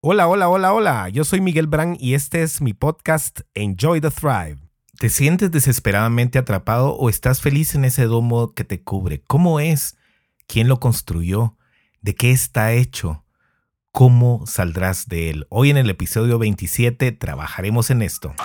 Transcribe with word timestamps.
Hola, 0.00 0.28
hola, 0.28 0.48
hola, 0.48 0.72
hola. 0.72 1.08
Yo 1.08 1.24
soy 1.24 1.40
Miguel 1.40 1.66
Brand 1.66 1.96
y 1.98 2.14
este 2.14 2.44
es 2.44 2.60
mi 2.60 2.72
podcast 2.72 3.40
Enjoy 3.54 4.00
the 4.00 4.12
Thrive. 4.12 4.58
¿Te 4.96 5.08
sientes 5.08 5.50
desesperadamente 5.50 6.38
atrapado 6.38 6.94
o 6.94 7.08
estás 7.08 7.40
feliz 7.40 7.74
en 7.74 7.84
ese 7.84 8.04
domo 8.04 8.54
que 8.54 8.62
te 8.62 8.80
cubre? 8.80 9.24
¿Cómo 9.26 9.58
es? 9.58 9.96
¿Quién 10.46 10.68
lo 10.68 10.78
construyó? 10.78 11.56
¿De 12.00 12.14
qué 12.14 12.30
está 12.30 12.74
hecho? 12.74 13.24
¿Cómo 13.90 14.46
saldrás 14.46 15.08
de 15.08 15.30
él? 15.30 15.46
Hoy 15.50 15.70
en 15.70 15.76
el 15.76 15.90
episodio 15.90 16.38
27 16.38 17.10
trabajaremos 17.10 17.90
en 17.90 18.02
esto. 18.02 18.36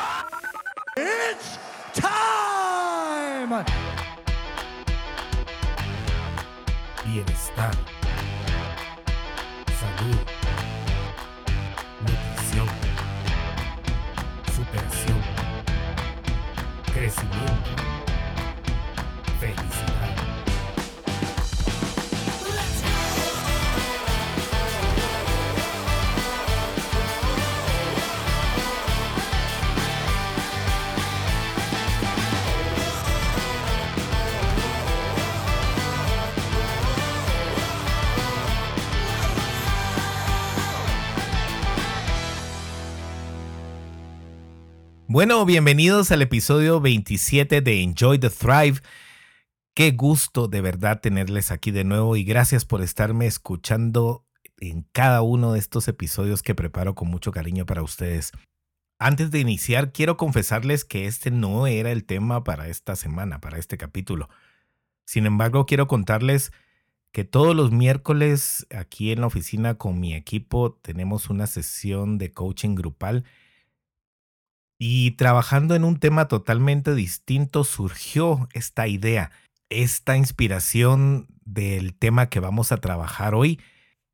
It's 0.97 1.59
time! 1.93 3.63
Bienestar. 7.05 7.75
Salud. 9.79 10.32
Crecimiento. 17.23 17.62
Felicidad. 17.62 17.62
Bueno, 45.13 45.45
bienvenidos 45.45 46.09
al 46.09 46.23
episodio 46.23 46.81
27 46.81 47.61
de 47.61 47.83
Enjoy 47.83 48.17
the 48.17 48.31
Thrive. 48.31 48.79
Qué 49.75 49.91
gusto 49.91 50.47
de 50.47 50.59
verdad 50.59 51.01
tenerles 51.01 51.51
aquí 51.51 51.69
de 51.69 51.83
nuevo 51.83 52.15
y 52.15 52.23
gracias 52.23 52.65
por 52.65 52.81
estarme 52.81 53.27
escuchando 53.27 54.25
en 54.57 54.87
cada 54.91 55.21
uno 55.21 55.53
de 55.53 55.59
estos 55.59 55.87
episodios 55.87 56.41
que 56.41 56.55
preparo 56.55 56.95
con 56.95 57.09
mucho 57.09 57.31
cariño 57.31 57.67
para 57.67 57.83
ustedes. 57.83 58.31
Antes 58.97 59.29
de 59.29 59.39
iniciar, 59.39 59.91
quiero 59.91 60.17
confesarles 60.17 60.83
que 60.83 61.05
este 61.05 61.29
no 61.29 61.67
era 61.67 61.91
el 61.91 62.05
tema 62.05 62.43
para 62.43 62.67
esta 62.67 62.95
semana, 62.95 63.39
para 63.39 63.59
este 63.59 63.77
capítulo. 63.77 64.29
Sin 65.05 65.27
embargo, 65.27 65.67
quiero 65.67 65.87
contarles 65.87 66.51
que 67.11 67.23
todos 67.23 67.55
los 67.55 67.71
miércoles 67.71 68.65
aquí 68.75 69.11
en 69.11 69.21
la 69.21 69.27
oficina 69.27 69.75
con 69.75 69.99
mi 69.99 70.15
equipo 70.15 70.73
tenemos 70.81 71.29
una 71.29 71.45
sesión 71.45 72.17
de 72.17 72.31
coaching 72.31 72.73
grupal 72.73 73.25
y 74.79 75.11
trabajando 75.11 75.75
en 75.75 75.83
un 75.83 75.97
tema 75.97 76.27
totalmente 76.27 76.95
distinto 76.95 77.63
surgió 77.63 78.49
esta 78.53 78.87
idea, 78.87 79.31
esta 79.69 80.17
inspiración 80.17 81.27
del 81.45 81.93
tema 81.93 82.27
que 82.27 82.39
vamos 82.39 82.71
a 82.71 82.77
trabajar 82.77 83.35
hoy 83.35 83.59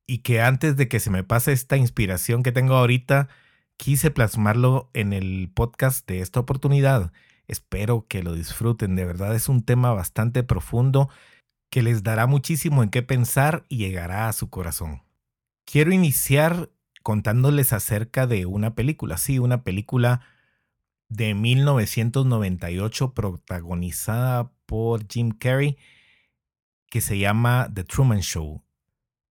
y 0.08 0.20
que 0.20 0.42
antes 0.42 0.76
de 0.76 0.88
que 0.88 1.00
se 1.00 1.12
me 1.12 1.24
pase 1.24 1.52
esta 1.52 1.78
inspiración 1.78 2.44
que 2.44 2.52
tengo 2.52 2.76
ahorita, 2.76 3.30
quise 3.78 4.12
plasmarlo 4.12 4.90
en 4.94 5.14
el 5.14 5.52
podcast 5.54 6.08
de 6.08 6.22
esta 6.22 6.40
oportunidad. 6.40 7.12
Espero 7.48 8.06
que 8.08 8.24
lo 8.24 8.34
disfruten, 8.34 8.96
de 8.96 9.06
verdad 9.06 9.36
es 9.36 9.50
un 9.50 9.64
tema 9.64 9.94
bastante 9.94 10.44
profundo 10.44 11.10
que 11.72 11.84
les 11.84 12.04
dará 12.04 12.28
muchísimo 12.28 12.84
en 12.84 12.90
qué 12.90 13.04
pensar 13.04 13.66
y 13.70 13.78
llegará 13.78 14.28
a 14.28 14.34
su 14.34 14.50
corazón. 14.50 15.04
Quiero 15.66 15.92
iniciar 15.92 16.70
contándoles 17.04 17.74
acerca 17.74 18.28
de 18.28 18.46
una 18.46 18.76
película, 18.76 19.18
sí, 19.18 19.40
una 19.40 19.64
película 19.64 20.22
de 21.10 21.34
1998 21.34 23.14
protagonizada 23.14 24.52
por 24.66 25.08
Jim 25.08 25.32
Carrey 25.32 25.78
que 26.90 27.02
se 27.02 27.18
llama 27.18 27.70
The 27.74 27.84
Truman 27.84 28.22
Show. 28.22 28.64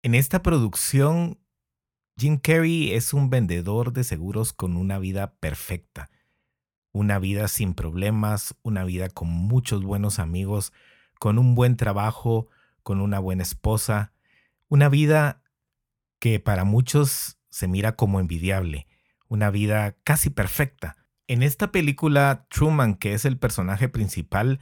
En 0.03 0.15
esta 0.15 0.43
producción, 0.43 1.39
Jim 2.17 2.37
Carrey 2.37 2.93
es 2.93 3.13
un 3.13 3.29
vendedor 3.29 3.93
de 3.93 4.03
seguros 4.03 4.53
con 4.53 4.77
una 4.77 4.99
vida 4.99 5.35
perfecta, 5.35 6.09
una 6.91 7.19
vida 7.19 7.47
sin 7.47 7.73
problemas, 7.73 8.55
una 8.63 8.83
vida 8.83 9.09
con 9.09 9.27
muchos 9.27 9.83
buenos 9.83 10.19
amigos, 10.19 10.73
con 11.19 11.37
un 11.37 11.55
buen 11.55 11.77
trabajo, 11.77 12.47
con 12.83 13.01
una 13.01 13.19
buena 13.19 13.43
esposa, 13.43 14.13
una 14.67 14.89
vida 14.89 15.43
que 16.19 16.39
para 16.39 16.63
muchos 16.63 17.37
se 17.49 17.67
mira 17.67 17.95
como 17.95 18.19
envidiable, 18.19 18.87
una 19.27 19.49
vida 19.49 19.95
casi 20.03 20.29
perfecta. 20.29 20.95
En 21.27 21.43
esta 21.43 21.73
película, 21.73 22.47
Truman, 22.49 22.95
que 22.95 23.13
es 23.13 23.25
el 23.25 23.37
personaje 23.37 23.89
principal, 23.89 24.61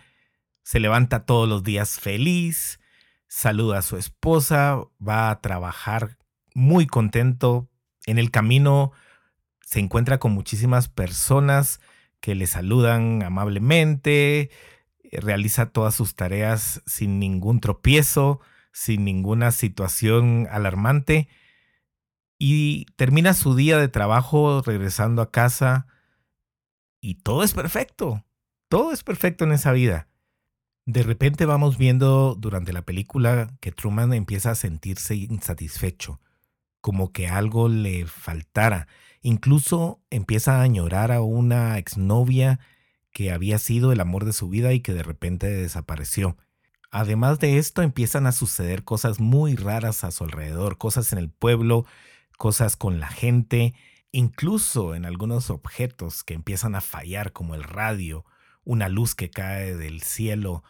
se 0.64 0.80
levanta 0.80 1.26
todos 1.26 1.48
los 1.48 1.64
días 1.64 2.00
feliz, 2.00 2.80
saluda 3.28 3.78
a 3.78 3.84
su 3.84 3.98
esposa, 3.98 4.82
va 5.00 5.30
a 5.30 5.42
trabajar 5.42 6.18
muy 6.56 6.88
contento. 6.88 7.70
En 8.08 8.18
el 8.18 8.32
camino 8.32 8.94
se 9.62 9.80
encuentra 9.80 10.18
con 10.18 10.32
muchísimas 10.32 10.90
personas 10.90 11.82
que 12.20 12.34
le 12.34 12.48
saludan 12.48 13.22
amablemente, 13.22 14.50
realiza 15.12 15.68
todas 15.68 15.94
sus 15.94 16.16
tareas 16.16 16.82
sin 16.88 17.20
ningún 17.20 17.60
tropiezo, 17.60 18.42
sin 18.72 19.06
ninguna 19.06 19.52
situación 19.52 20.48
alarmante 20.50 21.30
y 22.40 22.86
termina 22.96 23.36
su 23.36 23.56
día 23.56 23.78
de 23.78 23.88
trabajo 23.88 24.64
regresando 24.66 25.22
a 25.22 25.32
casa 25.32 25.86
y 27.06 27.14
todo 27.14 27.44
es 27.44 27.54
perfecto. 27.54 28.26
Todo 28.68 28.92
es 28.92 29.04
perfecto 29.04 29.44
en 29.44 29.52
esa 29.52 29.72
vida. 29.72 30.08
De 30.88 31.04
repente 31.04 31.46
vamos 31.46 31.78
viendo 31.78 32.34
durante 32.34 32.74
la 32.74 32.82
película 32.82 33.54
que 33.60 33.72
Truman 33.72 34.12
empieza 34.12 34.50
a 34.50 34.56
sentirse 34.56 35.14
insatisfecho, 35.14 36.20
como 36.82 37.12
que 37.12 37.28
algo 37.28 37.70
le 37.70 38.08
faltara. 38.08 38.88
Incluso 39.22 40.02
empieza 40.10 40.58
a 40.58 40.64
añorar 40.64 41.12
a 41.12 41.22
una 41.22 41.78
exnovia 41.78 42.60
que 43.12 43.32
había 43.32 43.60
sido 43.60 43.92
el 43.92 44.00
amor 44.00 44.26
de 44.26 44.34
su 44.34 44.50
vida 44.50 44.74
y 44.74 44.80
que 44.80 44.96
de 44.96 45.04
repente 45.04 45.48
desapareció. 45.48 46.38
Además 46.90 47.38
de 47.38 47.60
esto, 47.60 47.84
empiezan 47.84 48.26
a 48.26 48.32
suceder 48.32 48.84
cosas 48.84 49.20
muy 49.20 49.56
raras 49.56 50.04
a 50.04 50.10
su 50.10 50.24
alrededor, 50.24 50.80
cosas 50.80 51.14
en 51.14 51.20
el 51.20 51.30
pueblo, 51.30 51.86
cosas 52.40 52.76
con 52.76 53.00
la 53.00 53.10
gente, 53.10 53.76
incluso 54.16 54.96
en 54.96 55.06
algunos 55.06 55.50
objetos 55.50 56.24
que 56.24 56.34
empiezan 56.34 56.74
a 56.76 56.82
fallar 56.82 57.34
como 57.34 57.54
el 57.54 57.64
radio, 57.64 58.24
una 58.64 58.88
luz 58.88 59.14
que 59.14 59.30
cae 59.30 59.76
del 59.76 60.02
cielo, 60.04 60.64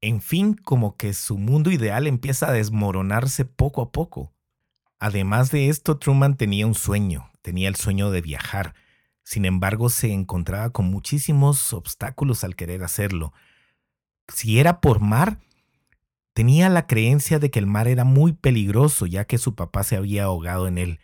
en 0.00 0.20
fin, 0.20 0.54
como 0.54 0.96
que 0.96 1.12
su 1.12 1.38
mundo 1.38 1.70
ideal 1.70 2.08
empieza 2.08 2.48
a 2.48 2.52
desmoronarse 2.52 3.44
poco 3.44 3.82
a 3.82 3.92
poco. 3.92 4.34
Además 4.98 5.52
de 5.52 5.68
esto, 5.68 5.98
Truman 5.98 6.36
tenía 6.36 6.66
un 6.66 6.74
sueño, 6.74 7.30
tenía 7.40 7.68
el 7.68 7.76
sueño 7.76 8.10
de 8.10 8.20
viajar. 8.20 8.74
Sin 9.22 9.44
embargo, 9.44 9.90
se 9.90 10.12
encontraba 10.12 10.70
con 10.70 10.86
muchísimos 10.86 11.72
obstáculos 11.72 12.42
al 12.42 12.56
querer 12.56 12.82
hacerlo. 12.82 13.32
Si 14.26 14.58
era 14.58 14.80
por 14.80 14.98
mar, 14.98 15.38
tenía 16.32 16.68
la 16.68 16.88
creencia 16.88 17.38
de 17.38 17.52
que 17.52 17.60
el 17.60 17.66
mar 17.66 17.86
era 17.86 18.02
muy 18.02 18.32
peligroso 18.32 19.06
ya 19.06 19.24
que 19.24 19.38
su 19.38 19.54
papá 19.54 19.84
se 19.84 19.96
había 19.96 20.24
ahogado 20.24 20.66
en 20.66 20.78
él. 20.78 21.00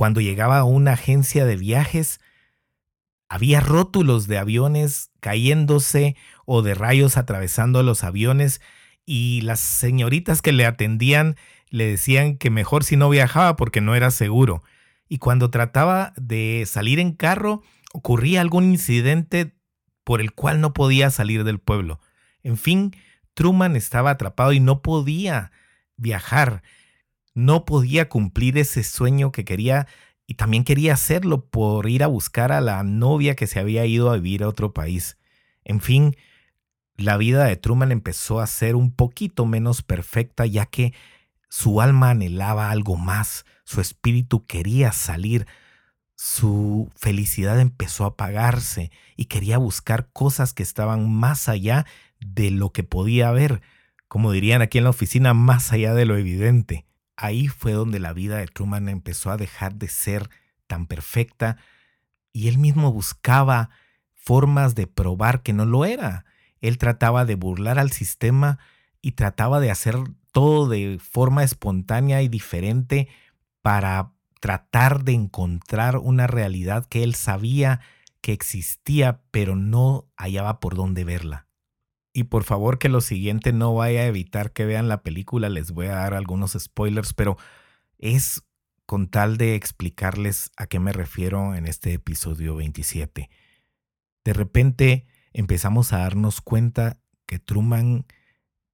Cuando 0.00 0.22
llegaba 0.22 0.56
a 0.56 0.64
una 0.64 0.94
agencia 0.94 1.44
de 1.44 1.56
viajes, 1.56 2.20
había 3.28 3.60
rótulos 3.60 4.28
de 4.28 4.38
aviones 4.38 5.10
cayéndose 5.20 6.16
o 6.46 6.62
de 6.62 6.72
rayos 6.72 7.18
atravesando 7.18 7.82
los 7.82 8.02
aviones 8.02 8.62
y 9.04 9.42
las 9.42 9.60
señoritas 9.60 10.40
que 10.40 10.52
le 10.52 10.64
atendían 10.64 11.36
le 11.68 11.84
decían 11.84 12.38
que 12.38 12.48
mejor 12.48 12.82
si 12.82 12.96
no 12.96 13.10
viajaba 13.10 13.56
porque 13.56 13.82
no 13.82 13.94
era 13.94 14.10
seguro. 14.10 14.62
Y 15.06 15.18
cuando 15.18 15.50
trataba 15.50 16.14
de 16.16 16.64
salir 16.66 16.98
en 16.98 17.12
carro, 17.12 17.62
ocurría 17.92 18.40
algún 18.40 18.64
incidente 18.70 19.54
por 20.02 20.22
el 20.22 20.32
cual 20.32 20.62
no 20.62 20.72
podía 20.72 21.10
salir 21.10 21.44
del 21.44 21.58
pueblo. 21.58 22.00
En 22.42 22.56
fin, 22.56 22.96
Truman 23.34 23.76
estaba 23.76 24.12
atrapado 24.12 24.54
y 24.54 24.60
no 24.60 24.80
podía 24.80 25.52
viajar 25.98 26.62
no 27.34 27.64
podía 27.64 28.08
cumplir 28.08 28.58
ese 28.58 28.82
sueño 28.82 29.32
que 29.32 29.44
quería 29.44 29.86
y 30.26 30.34
también 30.34 30.64
quería 30.64 30.94
hacerlo 30.94 31.46
por 31.46 31.88
ir 31.88 32.04
a 32.04 32.06
buscar 32.06 32.52
a 32.52 32.60
la 32.60 32.82
novia 32.82 33.34
que 33.34 33.46
se 33.46 33.58
había 33.58 33.84
ido 33.86 34.10
a 34.10 34.16
vivir 34.16 34.42
a 34.42 34.48
otro 34.48 34.72
país. 34.72 35.18
En 35.64 35.80
fin, 35.80 36.16
la 36.94 37.16
vida 37.16 37.44
de 37.44 37.56
Truman 37.56 37.92
empezó 37.92 38.40
a 38.40 38.46
ser 38.46 38.76
un 38.76 38.92
poquito 38.94 39.44
menos 39.44 39.82
perfecta 39.82 40.46
ya 40.46 40.66
que 40.66 40.94
su 41.48 41.80
alma 41.80 42.10
anhelaba 42.10 42.70
algo 42.70 42.96
más, 42.96 43.44
su 43.64 43.80
espíritu 43.80 44.46
quería 44.46 44.92
salir, 44.92 45.46
su 46.14 46.90
felicidad 46.94 47.58
empezó 47.58 48.04
a 48.04 48.08
apagarse 48.08 48.92
y 49.16 49.24
quería 49.24 49.58
buscar 49.58 50.10
cosas 50.12 50.52
que 50.52 50.62
estaban 50.62 51.12
más 51.12 51.48
allá 51.48 51.86
de 52.20 52.50
lo 52.50 52.70
que 52.70 52.84
podía 52.84 53.32
ver, 53.32 53.62
como 54.06 54.30
dirían 54.30 54.62
aquí 54.62 54.78
en 54.78 54.84
la 54.84 54.90
oficina, 54.90 55.34
más 55.34 55.72
allá 55.72 55.94
de 55.94 56.04
lo 56.04 56.16
evidente 56.16 56.86
ahí 57.20 57.48
fue 57.48 57.72
donde 57.72 58.00
la 58.00 58.12
vida 58.14 58.38
de 58.38 58.46
Truman 58.46 58.88
empezó 58.88 59.30
a 59.30 59.36
dejar 59.36 59.74
de 59.74 59.88
ser 59.88 60.30
tan 60.66 60.86
perfecta 60.86 61.58
y 62.32 62.48
él 62.48 62.58
mismo 62.58 62.92
buscaba 62.92 63.70
formas 64.14 64.74
de 64.74 64.86
probar 64.86 65.42
que 65.42 65.52
no 65.52 65.66
lo 65.66 65.84
era. 65.84 66.24
Él 66.60 66.78
trataba 66.78 67.24
de 67.26 67.34
burlar 67.34 67.78
al 67.78 67.90
sistema 67.90 68.58
y 69.02 69.12
trataba 69.12 69.60
de 69.60 69.70
hacer 69.70 69.96
todo 70.32 70.68
de 70.68 70.98
forma 70.98 71.44
espontánea 71.44 72.22
y 72.22 72.28
diferente 72.28 73.08
para 73.60 74.12
tratar 74.40 75.04
de 75.04 75.12
encontrar 75.12 75.98
una 75.98 76.26
realidad 76.26 76.86
que 76.86 77.02
él 77.02 77.14
sabía 77.14 77.80
que 78.22 78.32
existía, 78.32 79.20
pero 79.30 79.56
no 79.56 80.08
hallaba 80.16 80.60
por 80.60 80.74
dónde 80.74 81.04
verla. 81.04 81.49
Y 82.12 82.24
por 82.24 82.44
favor 82.44 82.78
que 82.78 82.88
lo 82.88 83.00
siguiente 83.00 83.52
no 83.52 83.74
vaya 83.74 84.00
a 84.00 84.06
evitar 84.06 84.52
que 84.52 84.64
vean 84.64 84.88
la 84.88 85.02
película, 85.02 85.48
les 85.48 85.70
voy 85.70 85.86
a 85.86 85.94
dar 85.96 86.14
algunos 86.14 86.56
spoilers, 86.58 87.14
pero 87.14 87.36
es 87.98 88.42
con 88.86 89.08
tal 89.08 89.36
de 89.36 89.54
explicarles 89.54 90.50
a 90.56 90.66
qué 90.66 90.80
me 90.80 90.92
refiero 90.92 91.54
en 91.54 91.66
este 91.66 91.92
episodio 91.92 92.56
27. 92.56 93.30
De 94.24 94.32
repente 94.32 95.06
empezamos 95.32 95.92
a 95.92 95.98
darnos 95.98 96.40
cuenta 96.40 97.00
que 97.26 97.38
Truman 97.38 98.06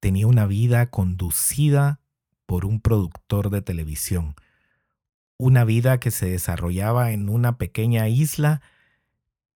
tenía 0.01 0.27
una 0.27 0.47
vida 0.47 0.91
conducida 0.91 2.01
por 2.47 2.65
un 2.65 2.81
productor 2.81 3.51
de 3.51 3.61
televisión, 3.61 4.35
una 5.37 5.65
vida 5.65 6.01
que 6.01 6.11
se 6.11 6.31
desarrollaba 6.31 7.11
en 7.13 7.29
una 7.29 7.59
pequeña 7.59 8.09
isla 8.09 8.63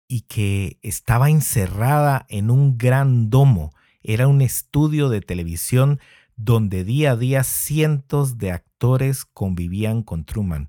y 0.07 0.21
que 0.21 0.79
estaba 0.81 1.29
encerrada 1.29 2.25
en 2.29 2.49
un 2.49 2.77
gran 2.77 3.29
domo. 3.29 3.73
Era 4.01 4.27
un 4.27 4.41
estudio 4.41 5.09
de 5.09 5.21
televisión 5.21 5.99
donde 6.35 6.83
día 6.83 7.11
a 7.11 7.15
día 7.17 7.43
cientos 7.43 8.37
de 8.37 8.51
actores 8.51 9.25
convivían 9.25 10.03
con 10.03 10.23
Truman. 10.23 10.67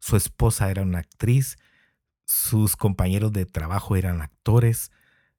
Su 0.00 0.16
esposa 0.16 0.70
era 0.70 0.82
una 0.82 0.98
actriz, 0.98 1.56
sus 2.24 2.76
compañeros 2.76 3.32
de 3.32 3.46
trabajo 3.46 3.96
eran 3.96 4.20
actores, 4.20 4.90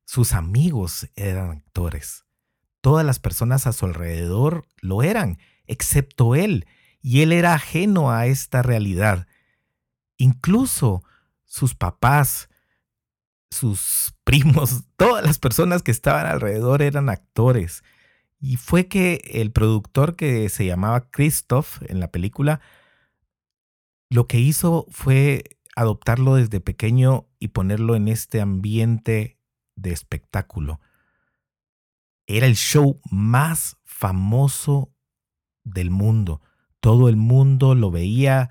sus 0.06 0.33
amigos 0.33 1.07
eran 1.15 1.51
actores. 1.51 2.25
Todas 2.81 3.06
las 3.06 3.19
personas 3.19 3.68
a 3.68 3.74
su 3.74 3.86
alrededor 3.86 4.68
lo 4.80 5.03
eran, 5.03 5.39
excepto 5.65 6.36
él, 6.36 6.68
y 7.01 7.21
él 7.21 7.31
era 7.31 7.53
ajeno 7.53 8.12
a 8.12 8.27
esta 8.27 8.62
realidad. 8.62 9.27
Incluso 10.18 11.03
sus 11.44 11.75
papás, 11.75 12.50
sus 13.56 14.13
primos, 14.24 14.84
todas 14.98 15.25
las 15.25 15.40
personas 15.40 15.81
que 15.84 15.92
estaban 15.92 16.25
alrededor 16.28 16.81
eran 16.81 17.10
actores. 17.10 17.84
Y 18.40 18.57
fue 18.57 18.88
que 18.88 19.22
el 19.34 19.52
productor 19.52 20.16
que 20.16 20.50
se 20.50 20.66
llamaba 20.66 21.10
Christoph 21.10 21.81
en 21.88 22.00
la 22.00 22.12
película, 22.12 22.62
lo 24.10 24.28
que 24.28 24.40
hizo 24.40 24.86
fue 24.90 25.44
adoptarlo 25.75 26.36
desde 26.36 26.60
pequeño 26.60 27.28
y 27.40 27.50
ponerlo 27.50 27.96
en 27.96 28.07
este 28.07 28.42
ambiente 28.42 29.40
de 29.75 29.92
espectáculo. 29.92 30.80
Era 32.28 32.48
el 32.48 32.56
show 32.56 33.00
más 33.10 33.78
famoso 33.84 34.94
del 35.63 35.90
mundo. 35.90 36.42
Todo 36.80 37.10
el 37.10 37.18
mundo 37.18 37.75
lo 37.75 37.92
veía 37.92 38.50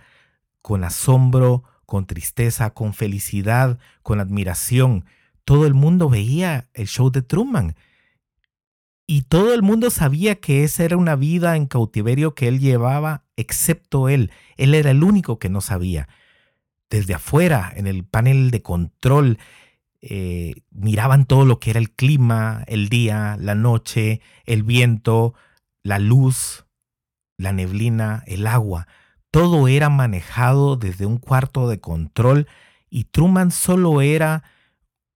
con 0.61 0.85
asombro, 0.85 1.65
con 1.87 2.07
tristeza, 2.07 2.71
con 2.71 2.95
felicidad, 2.95 3.79
con 4.03 4.21
admiración. 4.21 5.05
Todo 5.45 5.67
el 5.67 5.75
mundo 5.75 6.09
veía 6.09 6.69
el 6.75 6.87
show 6.87 7.11
de 7.11 7.23
Truman. 7.23 7.77
Y 9.07 9.23
todo 9.23 9.53
el 9.53 9.63
mundo 9.63 9.91
sabía 9.91 10.37
que 10.37 10.65
esa 10.65 10.85
era 10.85 10.97
una 10.97 11.15
vida 11.15 11.57
en 11.57 11.67
cautiverio 11.67 12.35
que 12.35 12.49
él 12.49 12.59
llevaba, 12.59 13.25
excepto 13.37 14.09
él. 14.09 14.31
Él 14.57 14.75
era 14.75 14.91
el 14.91 15.05
único 15.05 15.39
que 15.39 15.51
no 15.51 15.61
sabía. 15.61 16.09
Desde 16.89 17.15
afuera, 17.15 17.73
en 17.75 17.87
el 17.87 18.05
panel 18.05 18.51
de 18.51 18.63
control, 18.63 19.39
eh, 20.01 20.55
miraban 20.71 21.27
todo 21.27 21.45
lo 21.45 21.61
que 21.61 21.71
era 21.71 21.81
el 21.81 21.91
clima, 21.91 22.65
el 22.67 22.89
día, 22.89 23.37
la 23.39 23.55
noche, 23.55 24.21
el 24.47 24.63
viento, 24.63 25.35
la 25.83 25.99
luz, 25.99 26.67
la 27.37 27.53
neblina, 27.53 28.23
el 28.27 28.47
agua. 28.47 28.87
Todo 29.35 29.67
era 29.67 29.91
manejado 29.91 30.77
desde 30.77 31.07
un 31.07 31.19
cuarto 31.19 31.69
de 31.69 31.81
control 31.81 32.47
y 32.89 33.03
Truman 33.03 33.51
solo 33.51 34.01
era 34.01 34.45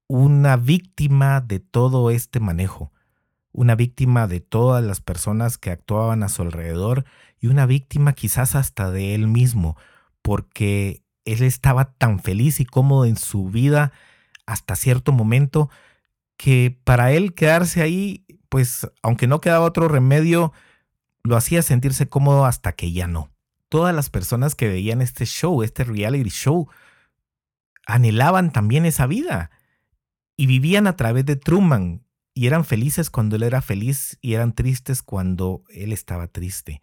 una 0.09 0.57
víctima 0.57 1.41
de 1.41 1.61
todo 1.61 2.11
este 2.11 2.41
manejo, 2.41 2.93
una 3.53 3.77
víctima 3.77 4.27
de 4.27 4.41
todas 4.41 4.83
las 4.83 5.01
personas 5.01 5.57
que 5.57 5.71
actuaban 5.71 6.25
a 6.25 6.29
su 6.29 6.43
alrededor 6.43 7.05
y 7.39 7.47
una 7.47 7.65
víctima 7.65 8.13
quizás 8.13 8.57
hasta 8.57 8.91
de 8.91 9.15
él 9.15 9.29
mismo, 9.29 9.77
porque 10.21 11.05
él 11.25 11.45
estaba 11.45 11.93
tan 11.93 12.19
feliz 12.19 12.59
y 12.59 12.65
cómodo 12.65 13.05
en 13.05 13.17
su 13.17 13.51
vida 13.51 13.93
hasta 14.47 14.75
cierto 14.75 15.13
momento 15.13 15.71
que 16.37 16.77
para 16.83 17.13
él 17.13 17.35
quedarse 17.35 17.83
ahí, 17.83 18.27
pues 18.49 18.91
aunque 19.01 19.29
no 19.29 19.41
quedaba 19.41 19.65
otro 19.65 19.87
remedio, 19.87 20.53
lo 21.23 21.37
hacía 21.37 21.63
sentirse 21.63 22.09
cómodo 22.09 22.47
hasta 22.47 22.73
que 22.73 22.91
ya 22.91 23.07
no 23.07 23.31
todas 23.69 23.95
las 23.95 24.11
personas 24.11 24.55
que 24.55 24.69
veían 24.69 25.03
este 25.03 25.27
show, 25.27 25.63
este 25.63 25.85
reality 25.85 26.31
show, 26.31 26.69
anhelaban 27.87 28.53
también 28.53 28.85
esa 28.85 29.07
vida 29.07 29.51
y 30.37 30.47
vivían 30.47 30.87
a 30.87 30.97
través 30.97 31.25
de 31.27 31.37
Truman 31.37 32.05
y 32.35 32.47
eran 32.47 32.65
felices 32.65 33.11
cuando 33.11 33.37
él 33.37 33.43
era 33.43 33.63
feliz 33.63 34.19
y 34.21 34.35
eran 34.35 34.55
tristes 34.55 35.03
cuando 35.03 35.65
él 35.71 35.93
estaba 35.93 36.29
triste. 36.29 36.83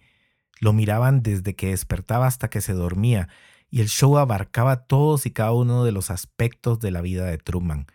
Lo 0.59 0.73
miraban 0.73 1.23
desde 1.23 1.55
que 1.55 1.67
despertaba 1.67 2.27
hasta 2.27 2.49
que 2.49 2.61
se 2.61 2.73
dormía 2.73 3.29
y 3.69 3.81
el 3.81 3.87
show 3.87 4.17
abarcaba 4.17 4.85
todos 4.85 5.25
y 5.25 5.31
cada 5.31 5.51
uno 5.53 5.83
de 5.83 5.91
los 5.91 6.11
aspectos 6.11 6.79
de 6.79 6.91
la 6.91 7.01
vida 7.01 7.25
de 7.25 7.37
Truman. 7.37 7.87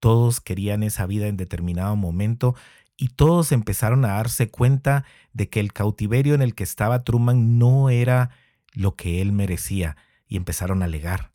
Todos 0.00 0.40
querían 0.40 0.82
esa 0.82 1.06
vida 1.06 1.28
en 1.28 1.36
determinado 1.36 1.96
momento 1.96 2.54
y 2.96 3.08
todos 3.08 3.52
empezaron 3.52 4.04
a 4.04 4.14
darse 4.14 4.50
cuenta 4.50 5.04
de 5.32 5.48
que 5.48 5.60
el 5.60 5.72
cautiverio 5.72 6.34
en 6.34 6.42
el 6.42 6.54
que 6.54 6.64
estaba 6.64 7.04
Truman 7.04 7.58
no 7.58 7.90
era 7.90 8.30
lo 8.72 8.94
que 8.94 9.20
él 9.20 9.32
merecía 9.32 9.96
y 10.26 10.36
empezaron 10.36 10.82
a 10.82 10.86
alegar, 10.86 11.32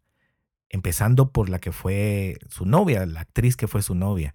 empezando 0.70 1.32
por 1.32 1.50
la 1.50 1.60
que 1.60 1.72
fue 1.72 2.38
su 2.50 2.66
novia, 2.66 3.06
la 3.06 3.22
actriz 3.22 3.56
que 3.56 3.68
fue 3.68 3.82
su 3.82 3.96
novia. 3.96 4.34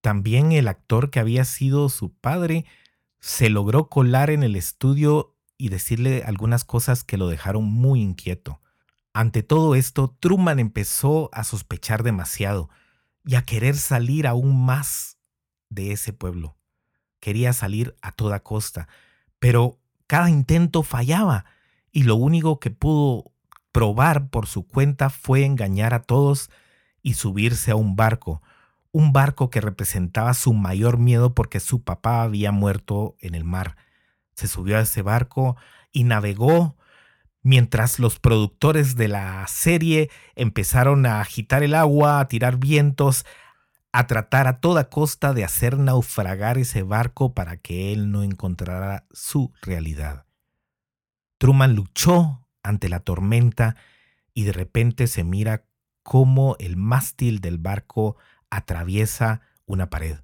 También 0.00 0.52
el 0.52 0.68
actor 0.68 1.10
que 1.10 1.20
había 1.20 1.44
sido 1.44 1.88
su 1.88 2.12
padre 2.12 2.64
se 3.20 3.50
logró 3.50 3.88
colar 3.88 4.30
en 4.30 4.42
el 4.42 4.56
estudio 4.56 5.34
y 5.58 5.68
decirle 5.68 6.22
algunas 6.24 6.64
cosas 6.64 7.04
que 7.04 7.16
lo 7.16 7.28
dejaron 7.28 7.64
muy 7.64 8.00
inquieto. 8.00 8.60
Ante 9.12 9.42
todo 9.42 9.74
esto, 9.74 10.14
Truman 10.20 10.58
empezó 10.58 11.30
a 11.32 11.42
sospechar 11.42 12.02
demasiado 12.02 12.68
y 13.24 13.34
a 13.34 13.42
querer 13.42 13.76
salir 13.76 14.26
aún 14.26 14.64
más 14.64 15.15
de 15.68 15.92
ese 15.92 16.12
pueblo. 16.12 16.56
Quería 17.20 17.52
salir 17.52 17.96
a 18.02 18.12
toda 18.12 18.40
costa, 18.40 18.88
pero 19.38 19.78
cada 20.06 20.30
intento 20.30 20.82
fallaba 20.82 21.44
y 21.90 22.04
lo 22.04 22.16
único 22.16 22.60
que 22.60 22.70
pudo 22.70 23.32
probar 23.72 24.28
por 24.30 24.46
su 24.46 24.66
cuenta 24.66 25.10
fue 25.10 25.44
engañar 25.44 25.94
a 25.94 26.02
todos 26.02 26.50
y 27.02 27.14
subirse 27.14 27.70
a 27.70 27.76
un 27.76 27.96
barco, 27.96 28.42
un 28.90 29.12
barco 29.12 29.50
que 29.50 29.60
representaba 29.60 30.34
su 30.34 30.54
mayor 30.54 30.98
miedo 30.98 31.34
porque 31.34 31.60
su 31.60 31.82
papá 31.82 32.22
había 32.22 32.52
muerto 32.52 33.16
en 33.20 33.34
el 33.34 33.44
mar. 33.44 33.76
Se 34.34 34.48
subió 34.48 34.78
a 34.78 34.80
ese 34.80 35.02
barco 35.02 35.56
y 35.92 36.04
navegó 36.04 36.76
mientras 37.42 37.98
los 37.98 38.18
productores 38.18 38.96
de 38.96 39.06
la 39.06 39.46
serie 39.46 40.10
empezaron 40.34 41.06
a 41.06 41.20
agitar 41.20 41.62
el 41.62 41.74
agua, 41.74 42.18
a 42.18 42.28
tirar 42.28 42.56
vientos, 42.56 43.24
a 43.98 44.06
tratar 44.06 44.46
a 44.46 44.60
toda 44.60 44.90
costa 44.90 45.32
de 45.32 45.42
hacer 45.42 45.78
naufragar 45.78 46.58
ese 46.58 46.82
barco 46.82 47.32
para 47.32 47.56
que 47.56 47.94
él 47.94 48.12
no 48.12 48.22
encontrara 48.22 49.06
su 49.10 49.54
realidad. 49.62 50.26
Truman 51.38 51.74
luchó 51.74 52.46
ante 52.62 52.90
la 52.90 53.00
tormenta 53.00 53.74
y 54.34 54.44
de 54.44 54.52
repente 54.52 55.06
se 55.06 55.24
mira 55.24 55.64
cómo 56.02 56.56
el 56.58 56.76
mástil 56.76 57.40
del 57.40 57.56
barco 57.56 58.18
atraviesa 58.50 59.40
una 59.64 59.88
pared, 59.88 60.18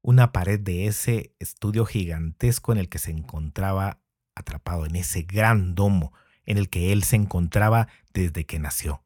una 0.00 0.30
pared 0.30 0.60
de 0.60 0.86
ese 0.86 1.34
estudio 1.40 1.84
gigantesco 1.84 2.70
en 2.70 2.78
el 2.78 2.88
que 2.88 3.00
se 3.00 3.10
encontraba 3.10 3.98
atrapado, 4.36 4.86
en 4.86 4.94
ese 4.94 5.22
gran 5.22 5.74
domo 5.74 6.12
en 6.46 6.56
el 6.56 6.68
que 6.68 6.92
él 6.92 7.02
se 7.02 7.16
encontraba 7.16 7.88
desde 8.14 8.46
que 8.46 8.60
nació. 8.60 9.02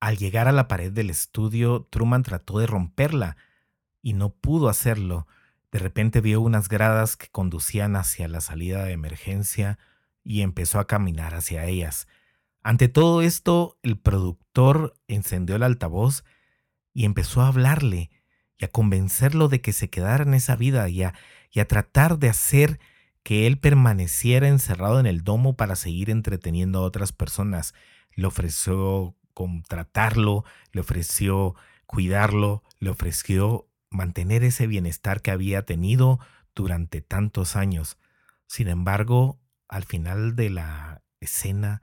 Al 0.00 0.16
llegar 0.18 0.48
a 0.48 0.52
la 0.52 0.68
pared 0.68 0.92
del 0.92 1.10
estudio, 1.10 1.86
Truman 1.90 2.22
trató 2.22 2.58
de 2.58 2.66
romperla 2.66 3.36
y 4.02 4.12
no 4.12 4.30
pudo 4.30 4.68
hacerlo. 4.68 5.26
De 5.72 5.78
repente 5.78 6.20
vio 6.20 6.40
unas 6.40 6.68
gradas 6.68 7.16
que 7.16 7.28
conducían 7.28 7.96
hacia 7.96 8.28
la 8.28 8.40
salida 8.40 8.84
de 8.84 8.92
emergencia 8.92 9.78
y 10.22 10.42
empezó 10.42 10.78
a 10.78 10.86
caminar 10.86 11.34
hacia 11.34 11.64
ellas. 11.66 12.06
Ante 12.62 12.88
todo 12.88 13.22
esto, 13.22 13.78
el 13.82 13.98
productor 13.98 14.94
encendió 15.08 15.56
el 15.56 15.62
altavoz 15.62 16.24
y 16.92 17.04
empezó 17.04 17.42
a 17.42 17.48
hablarle 17.48 18.10
y 18.58 18.64
a 18.64 18.68
convencerlo 18.68 19.48
de 19.48 19.60
que 19.60 19.72
se 19.72 19.88
quedara 19.88 20.24
en 20.24 20.34
esa 20.34 20.56
vida 20.56 20.88
y 20.88 21.02
a, 21.02 21.14
y 21.50 21.60
a 21.60 21.68
tratar 21.68 22.18
de 22.18 22.28
hacer 22.28 22.80
que 23.22 23.46
él 23.46 23.58
permaneciera 23.58 24.48
encerrado 24.48 25.00
en 25.00 25.06
el 25.06 25.24
domo 25.24 25.56
para 25.56 25.76
seguir 25.76 26.10
entreteniendo 26.10 26.78
a 26.78 26.82
otras 26.82 27.12
personas. 27.12 27.74
Le 28.14 28.26
ofreció 28.26 29.14
contratarlo, 29.36 30.46
le 30.72 30.80
ofreció 30.80 31.54
cuidarlo, 31.84 32.64
le 32.78 32.88
ofreció 32.88 33.68
mantener 33.90 34.42
ese 34.44 34.66
bienestar 34.66 35.20
que 35.20 35.30
había 35.30 35.66
tenido 35.66 36.18
durante 36.54 37.02
tantos 37.02 37.54
años. 37.54 37.98
Sin 38.46 38.68
embargo, 38.68 39.38
al 39.68 39.84
final 39.84 40.36
de 40.36 40.48
la 40.48 41.02
escena, 41.20 41.82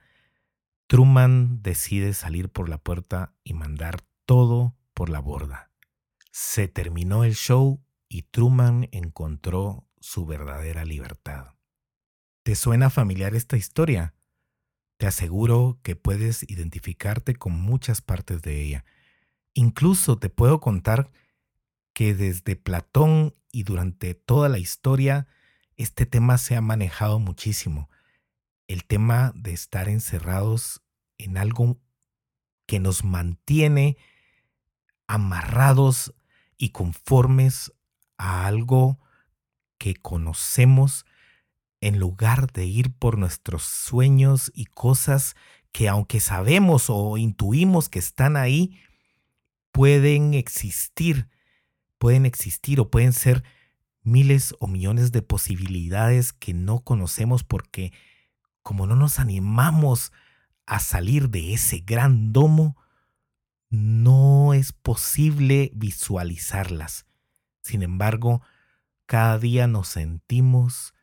Truman 0.87 1.61
decide 1.61 2.15
salir 2.15 2.49
por 2.49 2.69
la 2.69 2.79
puerta 2.79 3.35
y 3.43 3.53
mandar 3.53 4.01
todo 4.25 4.75
por 4.95 5.11
la 5.11 5.19
borda. 5.19 5.69
Se 6.31 6.67
terminó 6.67 7.23
el 7.23 7.35
show 7.35 7.85
y 8.09 8.23
Truman 8.23 8.89
encontró 8.91 9.87
su 9.99 10.25
verdadera 10.25 10.85
libertad. 10.85 11.53
¿Te 12.41 12.55
suena 12.55 12.89
familiar 12.89 13.35
esta 13.35 13.57
historia? 13.57 14.15
Te 15.03 15.07
aseguro 15.07 15.81
que 15.83 15.97
puedes 15.97 16.49
identificarte 16.49 17.35
con 17.35 17.51
muchas 17.51 17.99
partes 17.99 18.41
de 18.41 18.61
ella. 18.61 18.85
Incluso 19.53 20.17
te 20.17 20.29
puedo 20.29 20.61
contar 20.61 21.11
que 21.91 22.15
desde 22.15 22.55
Platón 22.55 23.35
y 23.51 23.63
durante 23.63 24.13
toda 24.13 24.47
la 24.47 24.59
historia 24.59 25.27
este 25.75 26.05
tema 26.05 26.37
se 26.37 26.55
ha 26.55 26.61
manejado 26.61 27.19
muchísimo. 27.19 27.89
El 28.67 28.85
tema 28.85 29.33
de 29.35 29.51
estar 29.51 29.89
encerrados 29.89 30.81
en 31.17 31.35
algo 31.35 31.81
que 32.65 32.79
nos 32.79 33.03
mantiene 33.03 33.97
amarrados 35.07 36.13
y 36.57 36.69
conformes 36.69 37.73
a 38.17 38.47
algo 38.47 39.01
que 39.77 39.95
conocemos 39.95 41.05
en 41.83 41.99
lugar 41.99 42.51
de 42.53 42.65
ir 42.65 42.93
por 42.93 43.17
nuestros 43.17 43.63
sueños 43.63 44.51
y 44.55 44.65
cosas 44.65 45.35
que 45.73 45.89
aunque 45.89 46.21
sabemos 46.21 46.85
o 46.89 47.17
intuimos 47.17 47.89
que 47.89 47.99
están 47.99 48.37
ahí, 48.37 48.79
pueden 49.73 50.33
existir, 50.33 51.29
pueden 51.97 52.25
existir 52.25 52.79
o 52.79 52.89
pueden 52.89 53.11
ser 53.11 53.43
miles 54.01 54.55
o 54.59 54.67
millones 54.67 55.11
de 55.11 55.21
posibilidades 55.21 56.31
que 56.31 56.53
no 56.53 56.79
conocemos 56.79 57.43
porque 57.43 57.91
como 58.61 58.87
no 58.87 58.95
nos 58.95 59.19
animamos 59.19 60.13
a 60.65 60.79
salir 60.79 61.29
de 61.29 61.53
ese 61.53 61.79
gran 61.79 62.31
domo, 62.31 62.77
no 63.69 64.53
es 64.53 64.71
posible 64.71 65.69
visualizarlas. 65.73 67.05
Sin 67.61 67.83
embargo, 67.83 68.41
cada 69.05 69.37
día 69.37 69.67
nos 69.67 69.89
sentimos 69.89 70.93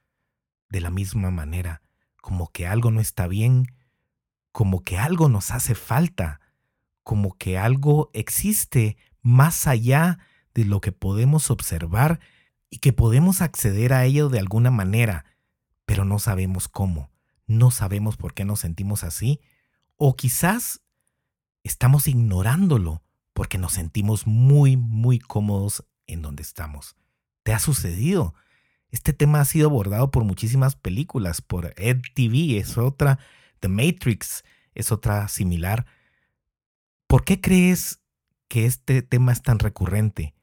de 0.70 0.80
la 0.80 0.90
misma 0.90 1.30
manera, 1.30 1.82
como 2.22 2.50
que 2.50 2.66
algo 2.66 2.90
no 2.90 3.00
está 3.00 3.26
bien, 3.26 3.66
como 4.52 4.82
que 4.82 4.98
algo 4.98 5.28
nos 5.28 5.50
hace 5.50 5.74
falta, 5.74 6.40
como 7.02 7.36
que 7.36 7.58
algo 7.58 8.10
existe 8.14 8.96
más 9.22 9.66
allá 9.66 10.18
de 10.54 10.64
lo 10.64 10.80
que 10.80 10.92
podemos 10.92 11.50
observar 11.50 12.20
y 12.70 12.78
que 12.78 12.92
podemos 12.92 13.42
acceder 13.42 13.92
a 13.92 14.04
ello 14.04 14.28
de 14.28 14.38
alguna 14.38 14.70
manera, 14.70 15.24
pero 15.86 16.04
no 16.04 16.18
sabemos 16.18 16.68
cómo, 16.68 17.10
no 17.46 17.70
sabemos 17.70 18.16
por 18.16 18.32
qué 18.32 18.44
nos 18.44 18.60
sentimos 18.60 19.02
así, 19.02 19.40
o 19.96 20.14
quizás 20.14 20.82
estamos 21.64 22.08
ignorándolo 22.08 23.02
porque 23.32 23.58
nos 23.58 23.72
sentimos 23.72 24.26
muy, 24.26 24.76
muy 24.76 25.18
cómodos 25.18 25.84
en 26.06 26.22
donde 26.22 26.42
estamos. 26.42 26.96
¿Te 27.42 27.52
ha 27.52 27.58
sucedido? 27.58 28.34
Este 28.90 29.12
tema 29.12 29.40
ha 29.40 29.44
sido 29.44 29.68
abordado 29.68 30.10
por 30.10 30.24
muchísimas 30.24 30.74
películas, 30.74 31.40
por 31.40 31.74
Ed 31.76 32.00
TV 32.14 32.58
es 32.58 32.76
otra, 32.76 33.18
The 33.60 33.68
Matrix 33.68 34.44
es 34.74 34.90
otra 34.90 35.28
similar. 35.28 35.86
¿Por 37.06 37.24
qué 37.24 37.40
crees 37.40 38.00
que 38.48 38.66
este 38.66 39.02
tema 39.02 39.32
es 39.32 39.42
tan 39.42 39.60
recurrente? 39.60 40.34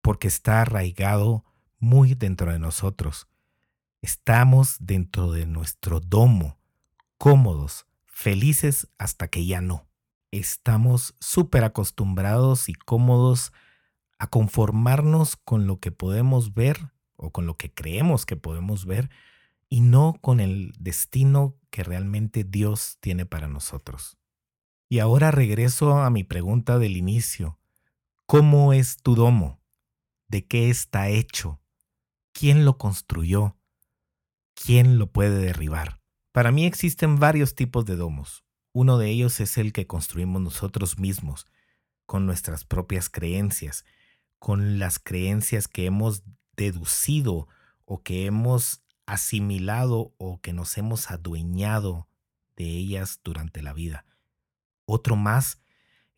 Porque 0.00 0.28
está 0.28 0.62
arraigado 0.62 1.44
muy 1.78 2.14
dentro 2.14 2.52
de 2.52 2.58
nosotros. 2.58 3.28
Estamos 4.00 4.76
dentro 4.80 5.32
de 5.32 5.46
nuestro 5.46 6.00
domo, 6.00 6.58
cómodos, 7.18 7.86
felices 8.06 8.88
hasta 8.98 9.28
que 9.28 9.44
ya 9.44 9.60
no. 9.60 9.86
Estamos 10.30 11.14
súper 11.20 11.64
acostumbrados 11.64 12.68
y 12.68 12.74
cómodos 12.74 13.52
a 14.18 14.28
conformarnos 14.28 15.36
con 15.36 15.66
lo 15.66 15.78
que 15.78 15.92
podemos 15.92 16.54
ver 16.54 16.95
o 17.16 17.30
con 17.30 17.46
lo 17.46 17.56
que 17.56 17.72
creemos 17.72 18.26
que 18.26 18.36
podemos 18.36 18.86
ver 18.86 19.10
y 19.68 19.80
no 19.80 20.18
con 20.20 20.40
el 20.40 20.72
destino 20.78 21.56
que 21.70 21.82
realmente 21.82 22.44
Dios 22.44 22.98
tiene 23.00 23.26
para 23.26 23.48
nosotros. 23.48 24.18
Y 24.88 25.00
ahora 25.00 25.30
regreso 25.30 25.98
a 25.98 26.10
mi 26.10 26.22
pregunta 26.22 26.78
del 26.78 26.96
inicio. 26.96 27.58
¿Cómo 28.26 28.72
es 28.72 28.98
tu 28.98 29.14
domo? 29.14 29.60
¿De 30.28 30.46
qué 30.46 30.70
está 30.70 31.08
hecho? 31.08 31.60
¿Quién 32.32 32.64
lo 32.64 32.78
construyó? 32.78 33.56
¿Quién 34.54 34.98
lo 34.98 35.10
puede 35.12 35.38
derribar? 35.38 36.00
Para 36.32 36.52
mí 36.52 36.66
existen 36.66 37.18
varios 37.18 37.54
tipos 37.54 37.84
de 37.84 37.96
domos. 37.96 38.44
Uno 38.72 38.98
de 38.98 39.08
ellos 39.08 39.40
es 39.40 39.56
el 39.58 39.72
que 39.72 39.86
construimos 39.86 40.42
nosotros 40.42 40.98
mismos, 40.98 41.46
con 42.04 42.26
nuestras 42.26 42.64
propias 42.64 43.08
creencias, 43.08 43.84
con 44.38 44.78
las 44.78 44.98
creencias 44.98 45.66
que 45.66 45.86
hemos 45.86 46.22
deducido 46.56 47.48
o 47.84 48.02
que 48.02 48.26
hemos 48.26 48.82
asimilado 49.06 50.14
o 50.18 50.40
que 50.40 50.52
nos 50.52 50.76
hemos 50.78 51.10
adueñado 51.10 52.08
de 52.56 52.64
ellas 52.64 53.20
durante 53.22 53.62
la 53.62 53.72
vida. 53.72 54.04
Otro 54.84 55.16
más 55.16 55.60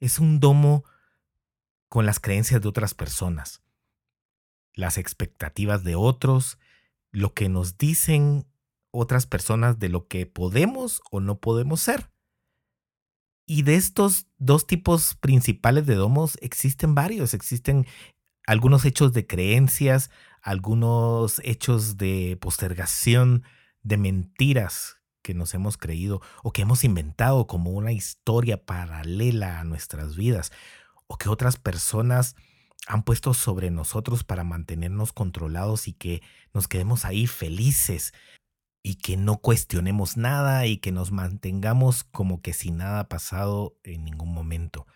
es 0.00 0.18
un 0.18 0.40
domo 0.40 0.84
con 1.88 2.06
las 2.06 2.20
creencias 2.20 2.60
de 2.60 2.68
otras 2.68 2.94
personas, 2.94 3.62
las 4.74 4.98
expectativas 4.98 5.84
de 5.84 5.94
otros, 5.94 6.58
lo 7.10 7.34
que 7.34 7.48
nos 7.48 7.78
dicen 7.78 8.46
otras 8.90 9.26
personas 9.26 9.78
de 9.78 9.88
lo 9.88 10.06
que 10.06 10.26
podemos 10.26 11.02
o 11.10 11.20
no 11.20 11.40
podemos 11.40 11.80
ser. 11.80 12.10
Y 13.46 13.62
de 13.62 13.76
estos 13.76 14.26
dos 14.36 14.66
tipos 14.66 15.14
principales 15.14 15.86
de 15.86 15.94
domos 15.94 16.36
existen 16.42 16.94
varios, 16.94 17.32
existen 17.32 17.86
algunos 18.48 18.86
hechos 18.86 19.12
de 19.12 19.26
creencias, 19.26 20.10
algunos 20.40 21.38
hechos 21.44 21.98
de 21.98 22.38
postergación, 22.40 23.42
de 23.82 23.98
mentiras 23.98 25.02
que 25.20 25.34
nos 25.34 25.52
hemos 25.52 25.76
creído 25.76 26.22
o 26.42 26.50
que 26.50 26.62
hemos 26.62 26.82
inventado 26.82 27.46
como 27.46 27.72
una 27.72 27.92
historia 27.92 28.64
paralela 28.64 29.60
a 29.60 29.64
nuestras 29.64 30.16
vidas 30.16 30.50
o 31.08 31.18
que 31.18 31.28
otras 31.28 31.58
personas 31.58 32.36
han 32.86 33.02
puesto 33.02 33.34
sobre 33.34 33.70
nosotros 33.70 34.24
para 34.24 34.44
mantenernos 34.44 35.12
controlados 35.12 35.86
y 35.86 35.92
que 35.92 36.22
nos 36.54 36.68
quedemos 36.68 37.04
ahí 37.04 37.26
felices 37.26 38.14
y 38.82 38.94
que 38.94 39.18
no 39.18 39.36
cuestionemos 39.42 40.16
nada 40.16 40.64
y 40.64 40.78
que 40.78 40.90
nos 40.90 41.12
mantengamos 41.12 42.02
como 42.02 42.40
que 42.40 42.54
sin 42.54 42.78
nada 42.78 43.00
ha 43.00 43.08
pasado 43.10 43.76
en 43.84 44.06
ningún 44.06 44.32
momento. 44.32 44.86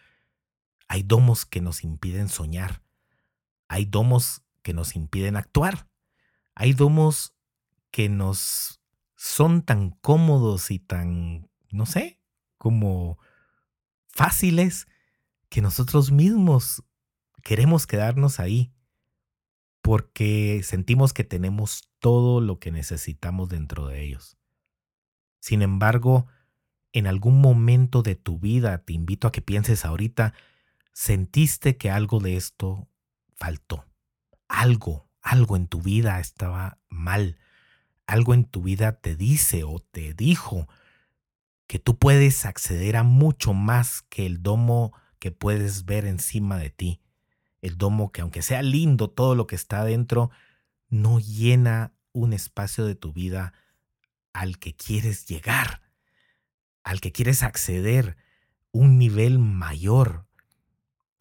Hay 0.89 1.03
domos 1.03 1.45
que 1.45 1.61
nos 1.61 1.85
impiden 1.85 2.31
soñar, 2.31 2.81
hay 3.73 3.87
domos 3.87 4.43
que 4.61 4.75
nos 4.75 4.97
impiden 4.97 5.35
actuar. 5.35 5.89
Hay 6.55 6.75
domos 6.75 7.35
que 7.91 8.11
nos 8.11 8.83
son 9.17 9.63
tan 9.63 9.93
cómodos 9.93 10.71
y 10.71 10.79
tan, 10.79 11.49
no 11.71 11.87
sé, 11.87 12.21
como 12.59 13.19
fáciles 14.09 14.87
que 15.49 15.63
nosotros 15.63 16.13
mismos 16.13 16.85
queremos 17.43 17.87
quedarnos 17.87 18.41
ahí 18.41 18.75
porque 19.81 20.61
sentimos 20.63 21.15
que 21.15 21.25
tenemos 21.25 21.91
todo 21.99 22.43
lo 22.43 22.59
que 22.59 22.73
necesitamos 22.73 23.49
dentro 23.49 23.87
de 23.87 24.03
ellos. 24.03 24.37
Sin 25.41 25.63
embargo, 25.63 26.27
en 26.93 27.07
algún 27.07 27.41
momento 27.41 28.03
de 28.03 28.17
tu 28.17 28.39
vida, 28.39 28.85
te 28.85 28.93
invito 28.93 29.29
a 29.29 29.33
que 29.33 29.41
pienses 29.41 29.87
ahorita, 29.87 30.35
sentiste 30.93 31.79
que 31.79 31.91
algo 31.91 32.21
de 32.21 32.37
esto 32.37 32.87
faltó. 33.43 33.89
Algo, 34.47 35.09
algo 35.21 35.57
en 35.57 35.67
tu 35.67 35.83
vida 35.83 36.21
estaba 36.21 36.79
mal. 36.89 37.39
Algo 38.07 38.35
en 38.35 38.45
tu 38.45 38.63
vida 38.63 39.01
te 39.01 39.17
dice 39.17 39.65
o 39.65 39.81
te 39.81 40.15
dijo 40.15 40.69
que 41.67 41.81
tú 41.81 41.99
puedes 41.99 42.45
acceder 42.45 42.97
a 42.97 43.03
mucho 43.03 43.53
más 43.53 44.03
que 44.03 44.27
el 44.27 44.45
domo 44.45 44.93
que 45.19 45.33
puedes 45.33 45.87
ver 45.87 46.07
encima 46.07 46.57
de 46.57 46.71
ti. 46.71 47.01
El 47.63 47.79
domo 47.79 48.13
que 48.13 48.21
aunque 48.21 48.43
sea 48.43 48.63
lindo 48.63 49.11
todo 49.11 49.35
lo 49.35 49.49
que 49.49 49.57
está 49.57 49.81
adentro, 49.81 50.31
no 50.89 51.19
llena 51.19 51.95
un 52.13 52.35
espacio 52.35 52.85
de 52.85 52.95
tu 52.95 53.13
vida 53.13 53.55
al 54.33 54.61
que 54.61 54.77
quieres 54.77 55.27
llegar, 55.27 55.83
al 56.85 57.01
que 57.01 57.11
quieres 57.11 57.43
acceder, 57.43 58.17
un 58.71 58.99
nivel 58.99 59.41
mayor, 59.41 60.27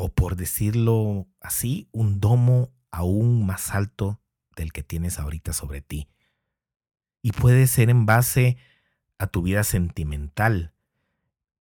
o 0.01 0.09
por 0.09 0.35
decirlo 0.35 1.27
así, 1.41 1.87
un 1.91 2.19
domo 2.19 2.73
aún 2.89 3.45
más 3.45 3.69
alto 3.69 4.19
del 4.55 4.73
que 4.73 4.81
tienes 4.81 5.19
ahorita 5.19 5.53
sobre 5.53 5.81
ti. 5.81 6.07
Y 7.21 7.33
puede 7.33 7.67
ser 7.67 7.91
en 7.91 8.07
base 8.07 8.57
a 9.19 9.27
tu 9.27 9.43
vida 9.43 9.63
sentimental, 9.63 10.73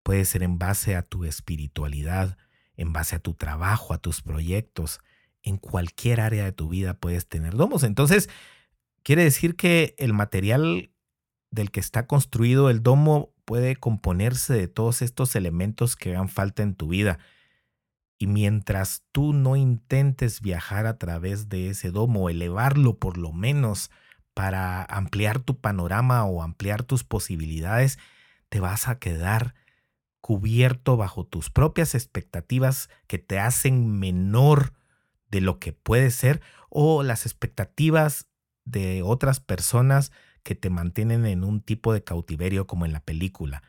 puede 0.02 0.25
ser 0.25 0.42
en 0.42 0.59
base 0.59 0.97
a 0.97 1.02
tu 1.02 1.26
espiritualidad, 1.26 2.38
en 2.76 2.94
base 2.94 3.16
a 3.16 3.18
tu 3.18 3.35
trabajo, 3.35 3.92
a 3.92 3.99
tus 3.99 4.23
proyectos. 4.23 5.00
En 5.42 5.59
cualquier 5.59 6.23
área 6.23 6.44
de 6.44 6.52
tu 6.52 6.70
vida 6.70 6.94
puedes 6.94 7.28
tener 7.28 7.54
domos. 7.54 7.85
Entonces, 7.85 8.30
quiere 9.02 9.23
decir 9.23 9.54
que 9.54 9.94
el 9.99 10.14
material 10.14 10.90
del 11.50 11.70
que 11.70 11.80
está 11.80 12.06
construido 12.06 12.70
el 12.70 12.82
domo 12.82 13.35
puede 13.44 13.76
componerse 13.76 14.54
de 14.54 14.66
todos 14.66 15.02
estos 15.02 15.37
elementos 15.37 15.94
que 15.94 16.12
hagan 16.14 16.30
falta 16.30 16.62
en 16.62 16.75
tu 16.75 16.88
vida. 16.88 17.18
Y 18.23 18.27
mientras 18.27 19.03
tú 19.12 19.33
no 19.33 19.57
intentes 19.57 20.43
viajar 20.43 20.85
a 20.85 20.99
través 20.99 21.49
de 21.49 21.71
ese 21.71 21.91
domo, 21.91 22.29
elevarlo 22.29 22.99
por 22.99 23.17
lo 23.17 23.33
menos 23.33 23.91
para 24.35 24.85
ampliar 24.85 25.41
tu 25.41 25.59
panorama 25.59 26.27
o 26.27 26.43
ampliar 26.43 26.83
tus 26.83 27.03
posibilidades, 27.03 27.99
te 28.50 28.61
vas 28.61 28.89
a 28.89 28.99
quedar 28.99 29.55
cubierto 30.21 30.99
bajo 30.99 31.25
tus 31.25 31.49
propias 31.49 31.95
expectativas 31.95 32.91
que 33.07 33.19
te 33.19 33.39
hacen 33.39 33.99
menor 33.99 34.75
de 35.31 35.41
lo 35.41 35.59
que 35.59 35.73
puede 35.73 36.11
ser 36.11 36.43
o 36.69 37.03
las 37.03 37.25
expectativas 37.25 38.29
de 38.67 39.03
otras 39.03 39.41
personas 39.41 40.12
que 40.43 40.55
te 40.55 40.69
mantienen 40.69 41.25
en 41.25 41.43
un 41.43 41.62
tipo 41.62 41.95
de 41.95 42.05
cautiverio 42.05 42.67
como 42.67 42.85
en 42.85 42.93
la 42.93 43.00
película. 43.00 43.62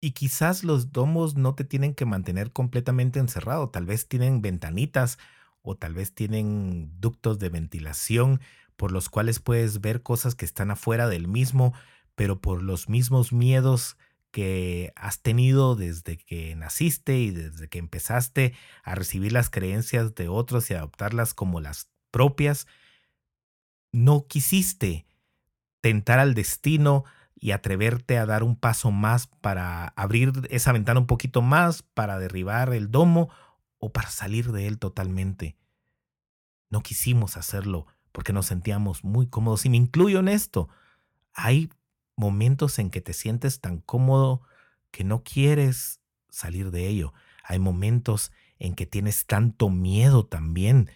Y 0.00 0.12
quizás 0.12 0.64
los 0.64 0.92
domos 0.92 1.34
no 1.34 1.54
te 1.54 1.64
tienen 1.64 1.94
que 1.94 2.06
mantener 2.06 2.52
completamente 2.52 3.18
encerrado, 3.18 3.68
tal 3.68 3.84
vez 3.84 4.08
tienen 4.08 4.40
ventanitas 4.40 5.18
o 5.62 5.76
tal 5.76 5.94
vez 5.94 6.14
tienen 6.14 6.90
ductos 7.00 7.38
de 7.38 7.50
ventilación 7.50 8.40
por 8.76 8.92
los 8.92 9.10
cuales 9.10 9.40
puedes 9.40 9.82
ver 9.82 10.02
cosas 10.02 10.34
que 10.34 10.46
están 10.46 10.70
afuera 10.70 11.06
del 11.06 11.28
mismo, 11.28 11.74
pero 12.14 12.40
por 12.40 12.62
los 12.62 12.88
mismos 12.88 13.30
miedos 13.30 13.98
que 14.30 14.92
has 14.96 15.20
tenido 15.20 15.76
desde 15.76 16.16
que 16.16 16.54
naciste 16.56 17.18
y 17.18 17.30
desde 17.30 17.68
que 17.68 17.78
empezaste 17.78 18.54
a 18.82 18.94
recibir 18.94 19.32
las 19.32 19.50
creencias 19.50 20.14
de 20.14 20.28
otros 20.28 20.70
y 20.70 20.74
adoptarlas 20.74 21.34
como 21.34 21.60
las 21.60 21.90
propias, 22.10 22.66
no 23.92 24.26
quisiste 24.26 25.04
tentar 25.80 26.18
al 26.18 26.34
destino 26.34 27.04
y 27.40 27.52
atreverte 27.52 28.18
a 28.18 28.26
dar 28.26 28.42
un 28.42 28.54
paso 28.54 28.90
más 28.90 29.26
para 29.26 29.88
abrir 29.96 30.32
esa 30.50 30.72
ventana 30.72 31.00
un 31.00 31.06
poquito 31.06 31.40
más, 31.40 31.82
para 31.82 32.18
derribar 32.18 32.72
el 32.74 32.90
domo 32.90 33.30
o 33.78 33.92
para 33.92 34.10
salir 34.10 34.52
de 34.52 34.66
él 34.66 34.78
totalmente. 34.78 35.56
No 36.68 36.82
quisimos 36.82 37.38
hacerlo 37.38 37.86
porque 38.12 38.34
nos 38.34 38.46
sentíamos 38.46 39.04
muy 39.04 39.26
cómodos 39.26 39.64
y 39.64 39.70
me 39.70 39.78
incluyo 39.78 40.20
en 40.20 40.28
esto. 40.28 40.68
Hay 41.32 41.70
momentos 42.14 42.78
en 42.78 42.90
que 42.90 43.00
te 43.00 43.14
sientes 43.14 43.60
tan 43.60 43.78
cómodo 43.78 44.42
que 44.90 45.04
no 45.04 45.22
quieres 45.22 46.00
salir 46.28 46.70
de 46.70 46.88
ello. 46.88 47.14
Hay 47.42 47.58
momentos 47.58 48.32
en 48.58 48.74
que 48.74 48.84
tienes 48.84 49.24
tanto 49.24 49.70
miedo 49.70 50.26
también, 50.26 50.90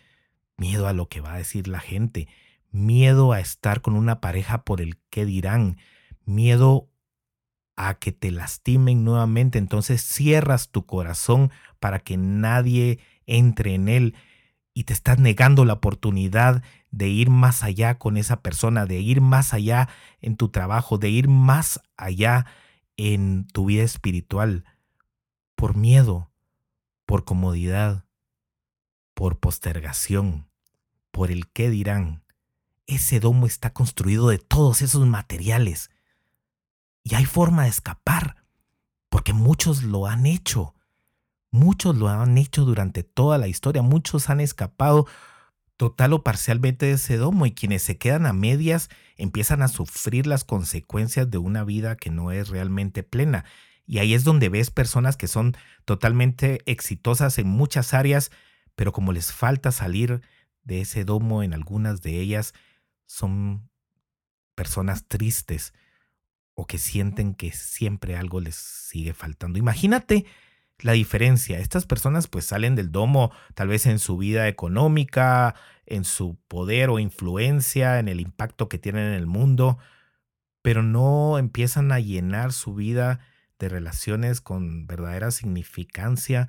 miedo 0.56 0.86
a 0.86 0.92
lo 0.92 1.08
que 1.08 1.22
va 1.22 1.32
a 1.32 1.38
decir 1.38 1.68
la 1.68 1.80
gente, 1.80 2.28
miedo 2.70 3.32
a 3.32 3.40
estar 3.40 3.80
con 3.80 3.96
una 3.96 4.20
pareja 4.20 4.64
por 4.64 4.82
el 4.82 4.98
qué 5.08 5.24
dirán, 5.24 5.78
miedo 6.26 6.90
a 7.76 7.94
que 7.94 8.12
te 8.12 8.30
lastimen 8.30 9.04
nuevamente, 9.04 9.58
entonces 9.58 10.02
cierras 10.02 10.70
tu 10.70 10.86
corazón 10.86 11.50
para 11.80 11.98
que 11.98 12.16
nadie 12.16 13.00
entre 13.26 13.74
en 13.74 13.88
él 13.88 14.14
y 14.74 14.84
te 14.84 14.92
estás 14.92 15.18
negando 15.18 15.64
la 15.64 15.74
oportunidad 15.74 16.62
de 16.90 17.08
ir 17.08 17.30
más 17.30 17.62
allá 17.62 17.98
con 17.98 18.16
esa 18.16 18.42
persona, 18.42 18.86
de 18.86 19.00
ir 19.00 19.20
más 19.20 19.54
allá 19.54 19.88
en 20.20 20.36
tu 20.36 20.48
trabajo, 20.48 20.98
de 20.98 21.10
ir 21.10 21.28
más 21.28 21.80
allá 21.96 22.46
en 22.96 23.46
tu 23.46 23.66
vida 23.66 23.82
espiritual, 23.82 24.64
por 25.54 25.76
miedo, 25.76 26.30
por 27.06 27.24
comodidad, 27.24 28.04
por 29.14 29.38
postergación, 29.38 30.48
por 31.10 31.30
el 31.30 31.48
qué 31.48 31.70
dirán. 31.70 32.24
Ese 32.86 33.20
domo 33.20 33.46
está 33.46 33.72
construido 33.72 34.28
de 34.28 34.38
todos 34.38 34.82
esos 34.82 35.06
materiales. 35.06 35.90
Y 37.04 37.14
hay 37.14 37.26
forma 37.26 37.64
de 37.64 37.68
escapar, 37.68 38.36
porque 39.10 39.34
muchos 39.34 39.82
lo 39.82 40.06
han 40.06 40.24
hecho. 40.24 40.74
Muchos 41.50 41.96
lo 41.96 42.08
han 42.08 42.36
hecho 42.38 42.64
durante 42.64 43.02
toda 43.02 43.36
la 43.36 43.46
historia. 43.46 43.82
Muchos 43.82 44.30
han 44.30 44.40
escapado 44.40 45.06
total 45.76 46.14
o 46.14 46.24
parcialmente 46.24 46.86
de 46.86 46.92
ese 46.92 47.18
domo 47.18 47.44
y 47.46 47.52
quienes 47.52 47.82
se 47.82 47.98
quedan 47.98 48.26
a 48.26 48.32
medias 48.32 48.88
empiezan 49.16 49.60
a 49.60 49.68
sufrir 49.68 50.26
las 50.26 50.44
consecuencias 50.44 51.30
de 51.30 51.38
una 51.38 51.62
vida 51.62 51.94
que 51.96 52.10
no 52.10 52.32
es 52.32 52.48
realmente 52.48 53.02
plena. 53.02 53.44
Y 53.86 53.98
ahí 53.98 54.14
es 54.14 54.24
donde 54.24 54.48
ves 54.48 54.70
personas 54.70 55.16
que 55.18 55.28
son 55.28 55.54
totalmente 55.84 56.60
exitosas 56.64 57.38
en 57.38 57.48
muchas 57.48 57.92
áreas, 57.92 58.30
pero 58.76 58.92
como 58.92 59.12
les 59.12 59.30
falta 59.30 59.72
salir 59.72 60.22
de 60.62 60.80
ese 60.80 61.04
domo 61.04 61.42
en 61.42 61.52
algunas 61.52 62.00
de 62.00 62.18
ellas, 62.18 62.54
son 63.04 63.68
personas 64.54 65.06
tristes 65.06 65.74
o 66.54 66.66
que 66.66 66.78
sienten 66.78 67.34
que 67.34 67.52
siempre 67.52 68.16
algo 68.16 68.40
les 68.40 68.54
sigue 68.54 69.12
faltando. 69.12 69.58
Imagínate 69.58 70.24
la 70.80 70.92
diferencia. 70.92 71.58
Estas 71.58 71.86
personas 71.86 72.28
pues 72.28 72.46
salen 72.46 72.74
del 72.74 72.92
domo 72.92 73.32
tal 73.54 73.68
vez 73.68 73.86
en 73.86 73.98
su 73.98 74.16
vida 74.16 74.48
económica, 74.48 75.54
en 75.86 76.04
su 76.04 76.36
poder 76.48 76.90
o 76.90 76.98
influencia, 76.98 77.98
en 77.98 78.08
el 78.08 78.20
impacto 78.20 78.68
que 78.68 78.78
tienen 78.78 79.06
en 79.08 79.14
el 79.14 79.26
mundo, 79.26 79.78
pero 80.62 80.82
no 80.82 81.38
empiezan 81.38 81.92
a 81.92 82.00
llenar 82.00 82.52
su 82.52 82.74
vida 82.74 83.20
de 83.58 83.68
relaciones 83.68 84.40
con 84.40 84.86
verdadera 84.86 85.30
significancia, 85.30 86.48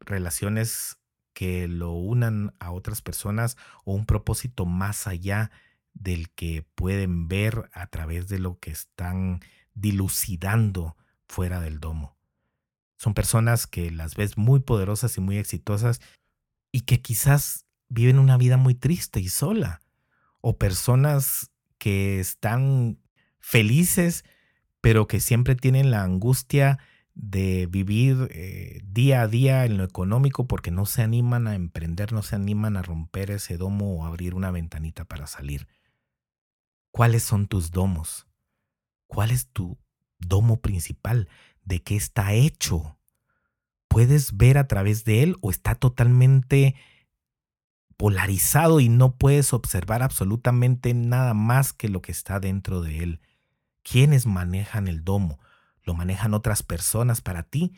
relaciones 0.00 0.98
que 1.32 1.66
lo 1.66 1.90
unan 1.92 2.54
a 2.60 2.70
otras 2.70 3.02
personas 3.02 3.56
o 3.84 3.94
un 3.94 4.06
propósito 4.06 4.66
más 4.66 5.06
allá 5.06 5.50
del 5.94 6.30
que 6.30 6.66
pueden 6.74 7.28
ver 7.28 7.70
a 7.72 7.86
través 7.86 8.28
de 8.28 8.38
lo 8.38 8.58
que 8.58 8.70
están 8.70 9.40
dilucidando 9.74 10.96
fuera 11.26 11.60
del 11.60 11.80
domo. 11.80 12.16
Son 12.96 13.14
personas 13.14 13.66
que 13.66 13.90
las 13.90 14.14
ves 14.14 14.36
muy 14.36 14.60
poderosas 14.60 15.16
y 15.16 15.20
muy 15.20 15.38
exitosas 15.38 16.00
y 16.72 16.82
que 16.82 17.00
quizás 17.00 17.66
viven 17.88 18.18
una 18.18 18.36
vida 18.36 18.56
muy 18.56 18.74
triste 18.74 19.20
y 19.20 19.28
sola. 19.28 19.80
O 20.40 20.58
personas 20.58 21.50
que 21.78 22.20
están 22.20 22.98
felices, 23.40 24.24
pero 24.80 25.06
que 25.06 25.20
siempre 25.20 25.54
tienen 25.54 25.90
la 25.90 26.02
angustia 26.02 26.78
de 27.14 27.66
vivir 27.66 28.28
eh, 28.30 28.80
día 28.84 29.22
a 29.22 29.28
día 29.28 29.64
en 29.64 29.76
lo 29.76 29.84
económico 29.84 30.46
porque 30.46 30.70
no 30.70 30.84
se 30.84 31.02
animan 31.02 31.46
a 31.46 31.54
emprender, 31.54 32.12
no 32.12 32.22
se 32.22 32.36
animan 32.36 32.76
a 32.76 32.82
romper 32.82 33.30
ese 33.30 33.56
domo 33.56 33.94
o 33.94 34.04
abrir 34.04 34.34
una 34.34 34.50
ventanita 34.50 35.04
para 35.04 35.26
salir. 35.26 35.68
¿Cuáles 36.94 37.24
son 37.24 37.48
tus 37.48 37.72
domos? 37.72 38.28
¿Cuál 39.08 39.32
es 39.32 39.48
tu 39.48 39.76
domo 40.20 40.60
principal? 40.60 41.28
¿De 41.64 41.82
qué 41.82 41.96
está 41.96 42.34
hecho? 42.34 43.00
¿Puedes 43.88 44.36
ver 44.36 44.58
a 44.58 44.68
través 44.68 45.04
de 45.04 45.24
él 45.24 45.36
o 45.40 45.50
está 45.50 45.74
totalmente 45.74 46.76
polarizado 47.96 48.78
y 48.78 48.88
no 48.88 49.16
puedes 49.16 49.52
observar 49.52 50.04
absolutamente 50.04 50.94
nada 50.94 51.34
más 51.34 51.72
que 51.72 51.88
lo 51.88 52.00
que 52.00 52.12
está 52.12 52.38
dentro 52.38 52.80
de 52.80 53.02
él? 53.02 53.20
¿Quiénes 53.82 54.24
manejan 54.24 54.86
el 54.86 55.02
domo? 55.02 55.40
¿Lo 55.82 55.94
manejan 55.94 56.32
otras 56.32 56.62
personas 56.62 57.20
para 57.20 57.42
ti? 57.42 57.72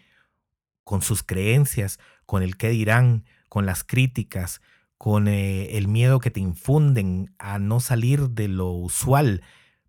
Con 0.84 1.00
sus 1.00 1.22
creencias, 1.22 1.98
con 2.26 2.42
el 2.42 2.58
qué 2.58 2.68
dirán, 2.68 3.24
con 3.48 3.64
las 3.64 3.82
críticas, 3.82 4.60
con 4.98 5.28
eh, 5.28 5.76
el 5.76 5.88
miedo 5.88 6.20
que 6.20 6.30
te 6.30 6.40
infunden 6.40 7.34
a 7.38 7.58
no 7.58 7.80
salir 7.80 8.30
de 8.30 8.48
lo 8.48 8.70
usual. 8.70 9.42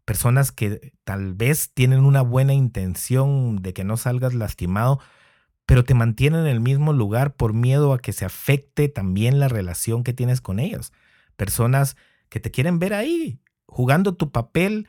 Personas 0.05 0.51
que 0.51 0.93
tal 1.03 1.33
vez 1.33 1.71
tienen 1.73 2.05
una 2.05 2.21
buena 2.21 2.53
intención 2.53 3.57
de 3.57 3.73
que 3.73 3.83
no 3.83 3.97
salgas 3.97 4.33
lastimado, 4.33 4.99
pero 5.65 5.83
te 5.83 5.93
mantienen 5.93 6.41
en 6.41 6.47
el 6.47 6.61
mismo 6.61 6.93
lugar 6.93 7.35
por 7.35 7.53
miedo 7.53 7.93
a 7.93 7.99
que 7.99 8.13
se 8.13 8.25
afecte 8.25 8.89
también 8.89 9.39
la 9.39 9.47
relación 9.47 10.03
que 10.03 10.13
tienes 10.13 10.41
con 10.41 10.59
ellos. 10.59 10.93
Personas 11.35 11.97
que 12.29 12.39
te 12.39 12.51
quieren 12.51 12.79
ver 12.79 12.93
ahí, 12.93 13.39
jugando 13.65 14.15
tu 14.15 14.31
papel 14.31 14.87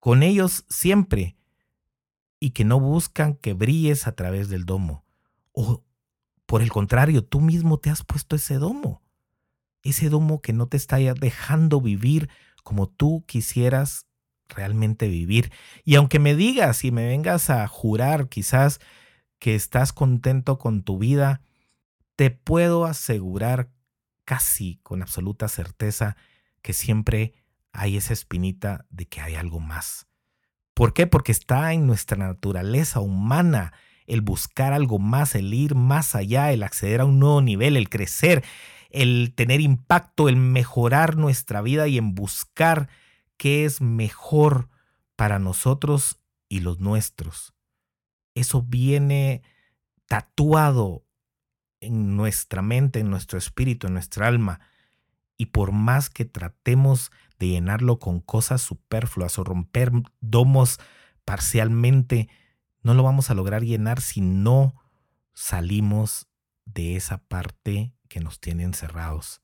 con 0.00 0.22
ellos 0.22 0.64
siempre 0.68 1.36
y 2.40 2.50
que 2.50 2.64
no 2.64 2.78
buscan 2.78 3.34
que 3.34 3.54
brilles 3.54 4.06
a 4.06 4.12
través 4.12 4.48
del 4.48 4.64
domo. 4.64 5.04
O 5.52 5.84
por 6.46 6.62
el 6.62 6.70
contrario, 6.70 7.24
tú 7.24 7.40
mismo 7.40 7.78
te 7.78 7.90
has 7.90 8.04
puesto 8.04 8.36
ese 8.36 8.54
domo 8.54 9.02
ese 9.82 10.08
domo 10.08 10.40
que 10.40 10.52
no 10.52 10.66
te 10.66 10.76
está 10.76 10.96
dejando 10.96 11.80
vivir 11.80 12.28
como 12.62 12.88
tú 12.88 13.24
quisieras 13.26 14.06
realmente 14.48 15.08
vivir. 15.08 15.52
Y 15.84 15.94
aunque 15.96 16.18
me 16.18 16.34
digas 16.34 16.84
y 16.84 16.90
me 16.90 17.06
vengas 17.06 17.50
a 17.50 17.66
jurar 17.66 18.28
quizás 18.28 18.80
que 19.38 19.54
estás 19.54 19.92
contento 19.92 20.58
con 20.58 20.82
tu 20.82 20.98
vida, 20.98 21.42
te 22.16 22.30
puedo 22.30 22.84
asegurar 22.84 23.70
casi 24.24 24.80
con 24.82 25.02
absoluta 25.02 25.48
certeza 25.48 26.16
que 26.62 26.72
siempre 26.72 27.34
hay 27.72 27.96
esa 27.96 28.12
espinita 28.12 28.86
de 28.90 29.06
que 29.06 29.20
hay 29.20 29.36
algo 29.36 29.60
más. 29.60 30.06
¿Por 30.74 30.92
qué? 30.92 31.06
Porque 31.06 31.32
está 31.32 31.72
en 31.72 31.86
nuestra 31.86 32.16
naturaleza 32.16 33.00
humana 33.00 33.72
el 34.06 34.20
buscar 34.22 34.72
algo 34.72 34.98
más, 34.98 35.34
el 35.34 35.52
ir 35.52 35.74
más 35.74 36.14
allá, 36.14 36.52
el 36.52 36.62
acceder 36.62 37.00
a 37.00 37.04
un 37.04 37.18
nuevo 37.18 37.42
nivel, 37.42 37.76
el 37.76 37.88
crecer, 37.88 38.42
el 38.90 39.34
tener 39.34 39.60
impacto, 39.60 40.28
el 40.28 40.36
mejorar 40.36 41.16
nuestra 41.16 41.62
vida 41.62 41.88
y 41.88 41.98
en 41.98 42.14
buscar 42.14 42.88
qué 43.36 43.64
es 43.64 43.80
mejor 43.80 44.68
para 45.16 45.38
nosotros 45.38 46.20
y 46.48 46.60
los 46.60 46.80
nuestros. 46.80 47.54
Eso 48.34 48.62
viene 48.62 49.42
tatuado 50.06 51.04
en 51.80 52.16
nuestra 52.16 52.62
mente, 52.62 53.00
en 53.00 53.10
nuestro 53.10 53.38
espíritu, 53.38 53.86
en 53.86 53.94
nuestra 53.94 54.26
alma. 54.26 54.60
Y 55.36 55.46
por 55.46 55.72
más 55.72 56.10
que 56.10 56.24
tratemos 56.24 57.12
de 57.38 57.48
llenarlo 57.48 57.98
con 57.98 58.20
cosas 58.20 58.62
superfluas 58.62 59.38
o 59.38 59.44
romper 59.44 59.92
domos 60.20 60.80
parcialmente, 61.24 62.28
no 62.82 62.94
lo 62.94 63.02
vamos 63.02 63.30
a 63.30 63.34
lograr 63.34 63.62
llenar 63.62 64.00
si 64.00 64.20
no 64.20 64.74
salimos 65.34 66.26
de 66.64 66.96
esa 66.96 67.18
parte 67.18 67.92
que 68.08 68.20
nos 68.20 68.40
tiene 68.40 68.64
encerrados. 68.64 69.42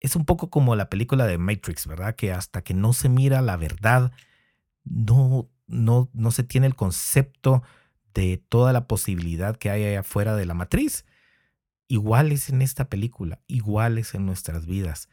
Es 0.00 0.16
un 0.16 0.24
poco 0.24 0.50
como 0.50 0.76
la 0.76 0.88
película 0.88 1.26
de 1.26 1.38
Matrix, 1.38 1.86
¿verdad? 1.86 2.16
Que 2.16 2.32
hasta 2.32 2.62
que 2.62 2.74
no 2.74 2.92
se 2.92 3.08
mira 3.08 3.42
la 3.42 3.56
verdad, 3.56 4.12
no, 4.84 5.50
no, 5.66 6.08
no 6.12 6.30
se 6.30 6.42
tiene 6.42 6.66
el 6.66 6.74
concepto 6.74 7.62
de 8.14 8.38
toda 8.38 8.72
la 8.72 8.86
posibilidad 8.86 9.56
que 9.56 9.70
hay 9.70 9.84
allá 9.84 10.00
afuera 10.00 10.34
de 10.36 10.46
la 10.46 10.54
matriz. 10.54 11.04
Igual 11.86 12.32
es 12.32 12.48
en 12.48 12.62
esta 12.62 12.88
película, 12.88 13.40
igual 13.46 13.98
es 13.98 14.14
en 14.14 14.26
nuestras 14.26 14.66
vidas. 14.66 15.08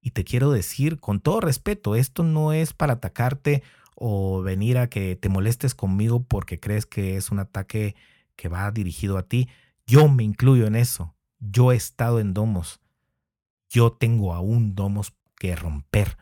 Y 0.00 0.12
te 0.12 0.24
quiero 0.24 0.50
decir, 0.50 1.00
con 1.00 1.20
todo 1.20 1.40
respeto, 1.40 1.96
esto 1.96 2.22
no 2.22 2.52
es 2.52 2.72
para 2.72 2.94
atacarte 2.94 3.62
o 3.96 4.42
venir 4.42 4.78
a 4.78 4.88
que 4.88 5.16
te 5.16 5.28
molestes 5.28 5.74
conmigo 5.74 6.22
porque 6.22 6.60
crees 6.60 6.86
que 6.86 7.16
es 7.16 7.30
un 7.30 7.40
ataque 7.40 7.96
que 8.36 8.48
va 8.48 8.70
dirigido 8.70 9.18
a 9.18 9.24
ti. 9.24 9.48
Yo 9.86 10.08
me 10.08 10.22
incluyo 10.22 10.66
en 10.66 10.76
eso. 10.76 11.14
Yo 11.38 11.72
he 11.72 11.76
estado 11.76 12.20
en 12.20 12.34
domos. 12.34 12.80
Yo 13.68 13.92
tengo 13.92 14.34
aún 14.34 14.74
domos 14.74 15.12
que 15.36 15.54
romper. 15.56 16.18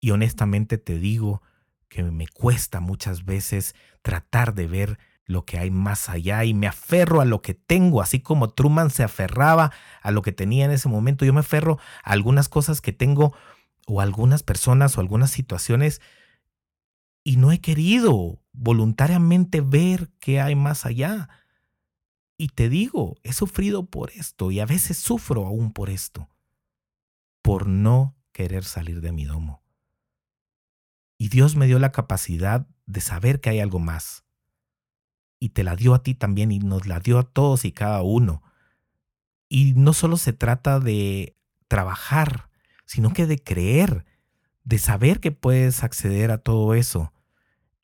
Y 0.00 0.10
honestamente 0.10 0.78
te 0.78 0.98
digo 0.98 1.42
que 1.88 2.02
me 2.02 2.28
cuesta 2.28 2.80
muchas 2.80 3.24
veces 3.24 3.74
tratar 4.02 4.54
de 4.54 4.66
ver 4.66 4.98
lo 5.24 5.44
que 5.44 5.58
hay 5.58 5.70
más 5.70 6.08
allá 6.08 6.44
y 6.44 6.54
me 6.54 6.66
aferro 6.66 7.20
a 7.20 7.26
lo 7.26 7.42
que 7.42 7.52
tengo, 7.52 8.00
así 8.00 8.20
como 8.20 8.48
Truman 8.48 8.90
se 8.90 9.02
aferraba 9.02 9.72
a 10.00 10.10
lo 10.10 10.22
que 10.22 10.32
tenía 10.32 10.64
en 10.64 10.70
ese 10.70 10.88
momento. 10.88 11.24
Yo 11.24 11.34
me 11.34 11.40
aferro 11.40 11.78
a 12.02 12.12
algunas 12.12 12.48
cosas 12.48 12.80
que 12.80 12.92
tengo 12.92 13.34
o 13.86 14.00
algunas 14.00 14.42
personas 14.42 14.96
o 14.96 15.00
algunas 15.00 15.30
situaciones 15.30 16.00
y 17.24 17.36
no 17.36 17.52
he 17.52 17.60
querido 17.60 18.40
voluntariamente 18.52 19.60
ver 19.60 20.08
qué 20.18 20.40
hay 20.40 20.54
más 20.54 20.86
allá. 20.86 21.28
Y 22.40 22.50
te 22.50 22.68
digo, 22.68 23.16
he 23.24 23.32
sufrido 23.32 23.86
por 23.86 24.12
esto 24.12 24.52
y 24.52 24.60
a 24.60 24.66
veces 24.66 24.96
sufro 24.96 25.44
aún 25.44 25.72
por 25.72 25.90
esto, 25.90 26.30
por 27.42 27.66
no 27.66 28.16
querer 28.30 28.64
salir 28.64 29.00
de 29.00 29.10
mi 29.10 29.24
domo. 29.24 29.64
Y 31.18 31.30
Dios 31.30 31.56
me 31.56 31.66
dio 31.66 31.80
la 31.80 31.90
capacidad 31.90 32.68
de 32.86 33.00
saber 33.00 33.40
que 33.40 33.50
hay 33.50 33.58
algo 33.58 33.80
más 33.80 34.24
y 35.40 35.48
te 35.48 35.64
la 35.64 35.74
dio 35.74 35.94
a 35.94 36.04
ti 36.04 36.14
también 36.14 36.52
y 36.52 36.60
nos 36.60 36.86
la 36.86 37.00
dio 37.00 37.18
a 37.18 37.24
todos 37.24 37.64
y 37.64 37.72
cada 37.72 38.02
uno. 38.02 38.44
Y 39.48 39.72
no 39.74 39.92
solo 39.92 40.16
se 40.16 40.32
trata 40.32 40.78
de 40.78 41.36
trabajar, 41.66 42.50
sino 42.84 43.12
que 43.12 43.26
de 43.26 43.42
creer, 43.42 44.04
de 44.62 44.78
saber 44.78 45.18
que 45.18 45.32
puedes 45.32 45.82
acceder 45.82 46.30
a 46.30 46.38
todo 46.38 46.74
eso 46.74 47.12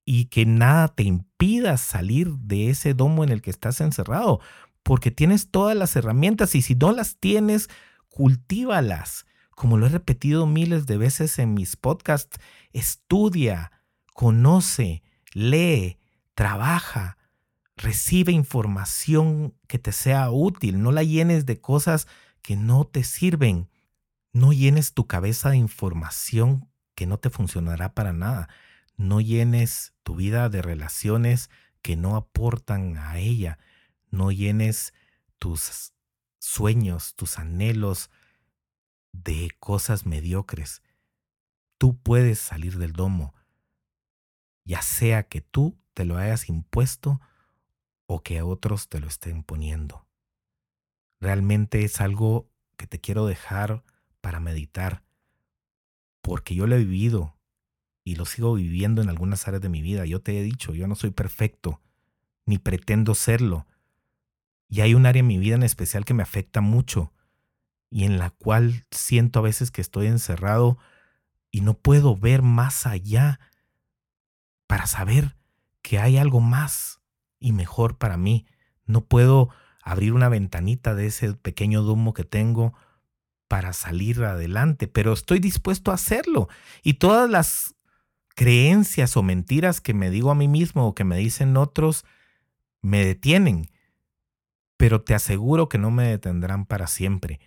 y 0.04 0.26
que 0.26 0.46
nada 0.46 0.88
te 0.88 1.02
impida 1.02 1.76
salir 1.76 2.30
de 2.38 2.70
ese 2.70 2.94
domo 2.94 3.24
en 3.24 3.30
el 3.30 3.42
que 3.42 3.50
estás 3.50 3.80
encerrado, 3.80 4.40
porque 4.82 5.10
tienes 5.10 5.50
todas 5.50 5.76
las 5.76 5.96
herramientas 5.96 6.54
y 6.54 6.62
si 6.62 6.74
no 6.74 6.92
las 6.92 7.16
tienes, 7.16 7.68
cultívalas. 8.08 9.26
Como 9.50 9.78
lo 9.78 9.86
he 9.86 9.88
repetido 9.88 10.46
miles 10.46 10.86
de 10.86 10.98
veces 10.98 11.38
en 11.38 11.54
mis 11.54 11.76
podcasts, 11.76 12.38
estudia, 12.72 13.72
conoce, 14.12 15.02
lee, 15.32 15.98
trabaja, 16.34 17.16
Recibe 17.76 18.30
información 18.30 19.54
que 19.66 19.80
te 19.80 19.90
sea 19.90 20.30
útil, 20.30 20.80
no 20.80 20.92
la 20.92 21.02
llenes 21.02 21.44
de 21.44 21.60
cosas 21.60 22.06
que 22.40 22.56
no 22.56 22.86
te 22.86 23.02
sirven. 23.02 23.68
No 24.32 24.52
llenes 24.52 24.94
tu 24.94 25.06
cabeza 25.06 25.50
de 25.50 25.56
información 25.56 26.68
que 26.94 27.06
no 27.06 27.18
te 27.18 27.30
funcionará 27.30 27.94
para 27.94 28.12
nada. 28.12 28.48
No 28.96 29.20
llenes 29.20 29.94
tu 30.02 30.14
vida 30.16 30.48
de 30.48 30.62
relaciones 30.62 31.50
que 31.82 31.96
no 31.96 32.16
aportan 32.16 32.96
a 32.96 33.18
ella. 33.18 33.58
No 34.10 34.30
llenes 34.30 34.94
tus 35.38 35.92
sueños, 36.38 37.14
tus 37.14 37.38
anhelos 37.38 38.10
de 39.12 39.50
cosas 39.58 40.06
mediocres. 40.06 40.82
Tú 41.78 41.98
puedes 41.98 42.38
salir 42.38 42.78
del 42.78 42.92
domo, 42.92 43.34
ya 44.64 44.82
sea 44.82 45.24
que 45.24 45.40
tú 45.40 45.78
te 45.92 46.04
lo 46.04 46.16
hayas 46.16 46.48
impuesto 46.48 47.20
o 48.06 48.22
que 48.22 48.38
a 48.38 48.44
otros 48.44 48.88
te 48.88 49.00
lo 49.00 49.08
estén 49.08 49.42
poniendo. 49.42 50.06
Realmente 51.20 51.84
es 51.84 52.00
algo 52.00 52.50
que 52.76 52.86
te 52.86 53.00
quiero 53.00 53.26
dejar 53.26 53.84
para 54.20 54.40
meditar, 54.40 55.02
porque 56.20 56.54
yo 56.54 56.66
lo 56.66 56.76
he 56.76 56.78
vivido 56.78 57.36
y 58.04 58.16
lo 58.16 58.26
sigo 58.26 58.54
viviendo 58.54 59.02
en 59.02 59.08
algunas 59.08 59.48
áreas 59.48 59.62
de 59.62 59.70
mi 59.70 59.80
vida. 59.80 60.04
Yo 60.04 60.20
te 60.20 60.38
he 60.38 60.42
dicho, 60.42 60.74
yo 60.74 60.86
no 60.86 60.94
soy 60.94 61.10
perfecto, 61.10 61.80
ni 62.44 62.58
pretendo 62.58 63.14
serlo. 63.14 63.66
Y 64.68 64.82
hay 64.82 64.94
un 64.94 65.06
área 65.06 65.20
en 65.20 65.26
mi 65.26 65.38
vida 65.38 65.54
en 65.54 65.62
especial 65.62 66.04
que 66.04 66.14
me 66.14 66.22
afecta 66.22 66.60
mucho 66.60 67.12
y 67.90 68.04
en 68.04 68.18
la 68.18 68.30
cual 68.30 68.84
siento 68.90 69.38
a 69.38 69.42
veces 69.42 69.70
que 69.70 69.80
estoy 69.80 70.06
encerrado 70.06 70.78
y 71.50 71.62
no 71.62 71.74
puedo 71.74 72.16
ver 72.16 72.42
más 72.42 72.86
allá 72.86 73.40
para 74.66 74.86
saber 74.86 75.36
que 75.80 75.98
hay 75.98 76.18
algo 76.18 76.40
más 76.40 77.00
y 77.38 77.52
mejor 77.52 77.96
para 77.96 78.16
mí. 78.16 78.46
No 78.84 79.04
puedo 79.04 79.48
abrir 79.82 80.12
una 80.12 80.28
ventanita 80.28 80.94
de 80.94 81.06
ese 81.06 81.34
pequeño 81.34 81.82
domo 81.82 82.12
que 82.12 82.24
tengo 82.24 82.74
para 83.48 83.72
salir 83.72 84.24
adelante, 84.24 84.88
pero 84.88 85.12
estoy 85.12 85.38
dispuesto 85.38 85.90
a 85.90 85.94
hacerlo. 85.94 86.48
Y 86.82 86.94
todas 86.94 87.30
las 87.30 87.74
creencias 88.34 89.16
o 89.16 89.22
mentiras 89.22 89.80
que 89.80 89.94
me 89.94 90.10
digo 90.10 90.30
a 90.30 90.34
mí 90.34 90.48
mismo 90.48 90.86
o 90.86 90.94
que 90.94 91.04
me 91.04 91.16
dicen 91.16 91.56
otros 91.56 92.04
me 92.82 93.04
detienen, 93.04 93.70
pero 94.76 95.02
te 95.02 95.14
aseguro 95.14 95.68
que 95.68 95.78
no 95.78 95.90
me 95.90 96.04
detendrán 96.04 96.66
para 96.66 96.86
siempre 96.86 97.40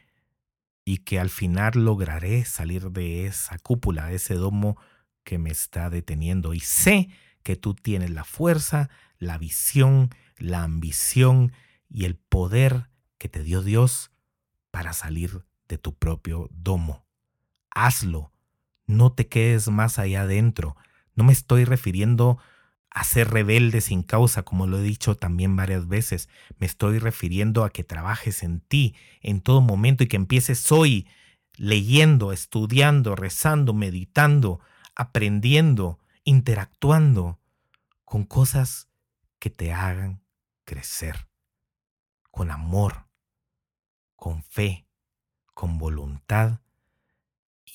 y 0.84 1.00
que 1.00 1.20
al 1.20 1.30
final 1.30 1.74
lograré 1.86 2.44
salir 2.46 2.92
de 2.92 3.28
esa 3.28 3.60
cúpula, 3.60 4.08
de 4.08 4.16
ese 4.16 4.34
domo 4.34 4.78
que 5.24 5.38
me 5.38 5.52
está 5.52 5.90
deteniendo. 5.90 6.54
Y 6.54 6.62
sé 6.62 7.10
que 7.44 7.56
tú 7.56 7.76
tienes 7.76 8.10
la 8.10 8.24
fuerza, 8.24 8.90
la 9.20 9.38
visión, 9.38 10.10
la 10.38 10.64
ambición 10.64 11.52
y 11.90 12.06
el 12.06 12.16
poder 12.16 12.90
que 13.18 13.30
te 13.30 13.44
dio 13.44 13.62
Dios 13.62 14.12
para 14.72 14.94
salir 14.94 15.46
de 15.68 15.78
tu 15.78 15.94
propio 15.94 16.50
domo. 16.52 17.06
Hazlo, 17.70 18.32
no 18.88 19.12
te 19.12 19.28
quedes 19.28 19.68
más 19.70 20.00
allá 20.00 20.22
adentro. 20.22 20.76
No 21.16 21.24
me 21.24 21.34
estoy 21.34 21.66
refiriendo 21.66 22.40
a 22.90 23.04
ser 23.04 23.30
rebelde 23.30 23.82
sin 23.82 24.02
causa, 24.02 24.44
como 24.44 24.66
lo 24.66 24.80
he 24.80 24.84
dicho 24.84 25.16
también 25.16 25.56
varias 25.56 25.88
veces. 25.88 26.30
Me 26.58 26.66
estoy 26.66 26.98
refiriendo 26.98 27.64
a 27.64 27.70
que 27.70 27.84
trabajes 27.84 28.42
en 28.42 28.62
ti 28.62 28.96
en 29.22 29.42
todo 29.42 29.62
momento 29.62 30.04
y 30.04 30.08
que 30.08 30.16
empieces 30.16 30.72
hoy 30.72 31.08
leyendo, 31.58 32.32
estudiando, 32.32 33.16
rezando, 33.16 33.74
meditando, 33.74 34.62
aprendiendo, 34.96 36.00
interactuando 36.24 37.40
con 38.06 38.24
cosas 38.24 38.90
que 39.40 39.50
te 39.50 39.74
hagan 39.74 40.24
crecer, 40.66 41.28
con 42.32 42.52
amor, 42.52 43.08
con 44.16 44.44
fe, 44.44 44.88
con 45.54 45.78
voluntad 45.78 46.62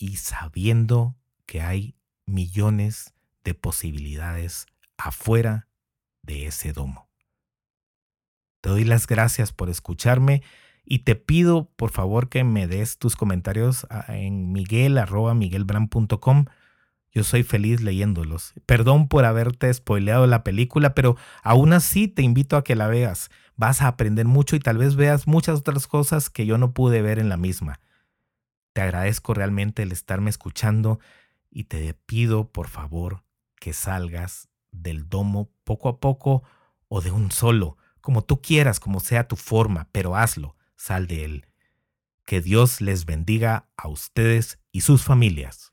y 0.03 0.17
sabiendo 0.17 1.15
que 1.47 1.63
hay 1.63 1.95
millones 2.27 3.15
de 3.45 3.55
posibilidades 3.55 4.67
afuera 4.99 5.69
de 6.23 6.47
ese 6.47 6.73
domo. 6.73 7.09
Te 8.63 8.71
doy 8.71 8.83
las 8.83 9.07
gracias 9.07 9.53
por 9.53 9.71
escucharme 9.71 10.43
y 10.85 11.01
te 11.01 11.15
pido 11.15 11.71
por 11.77 11.93
favor 11.93 12.29
que 12.29 12.43
me 12.43 12.67
des 12.67 12.99
tus 12.99 13.15
comentarios 13.15 13.87
en 14.09 14.51
miguel.miguelbran.com 14.51 16.47
yo 17.13 17.23
soy 17.23 17.45
feliz 17.45 17.81
leyéndolos. 17.81 18.55
Perdón 18.67 19.07
por 19.07 19.25
haberte 19.25 19.73
spoileado 19.73 20.27
la 20.27 20.43
película, 20.43 20.95
pero 20.95 21.17
aún 21.45 21.75
así 21.75 22.09
te 22.09 22.23
invito 22.23 22.57
a 22.57 22.65
que 22.65 22.75
la 22.75 22.89
veas. 22.89 23.31
Vas 23.55 23.83
a 23.83 23.87
aprender 23.87 24.27
mucho 24.27 24.57
y 24.57 24.61
tal 24.61 24.79
vez 24.79 24.97
veas 24.97 25.29
muchas 25.29 25.61
otras 25.61 25.87
cosas 25.87 26.29
que 26.29 26.45
yo 26.45 26.59
no 26.59 26.73
pude 26.73 27.03
ver 27.03 27.21
en 27.21 27.29
la 27.29 27.37
misma. 27.37 27.79
Te 28.73 28.81
agradezco 28.81 29.35
realmente 29.35 29.83
el 29.83 29.93
estarme 29.93 30.31
escuchando 30.31 30.99
y 31.51 31.65
te 31.65 31.93
pido 31.95 32.51
por 32.51 32.69
favor 32.69 33.25
que 33.61 33.73
salgas 33.73 34.49
del 34.71 35.09
domo 35.09 35.51
poco 35.65 35.89
a 35.89 36.01
poco 36.01 36.43
o 36.89 37.01
de 37.01 37.11
un 37.11 37.31
solo. 37.31 37.77
como 38.01 38.25
tú 38.25 38.43
quieras, 38.43 38.81
como 38.81 38.99
sea 38.99 39.29
tu 39.29 39.37
forma, 39.37 39.89
pero 39.93 40.17
hazlo, 40.17 40.57
sal 40.75 41.07
de 41.07 41.25
él. 41.25 41.47
Que 42.27 42.41
Dios 42.41 42.81
les 42.81 43.05
bendiga 43.05 43.69
a 43.77 43.87
ustedes 43.87 44.59
y 44.73 44.81
sus 44.81 45.05
familias. 45.05 45.71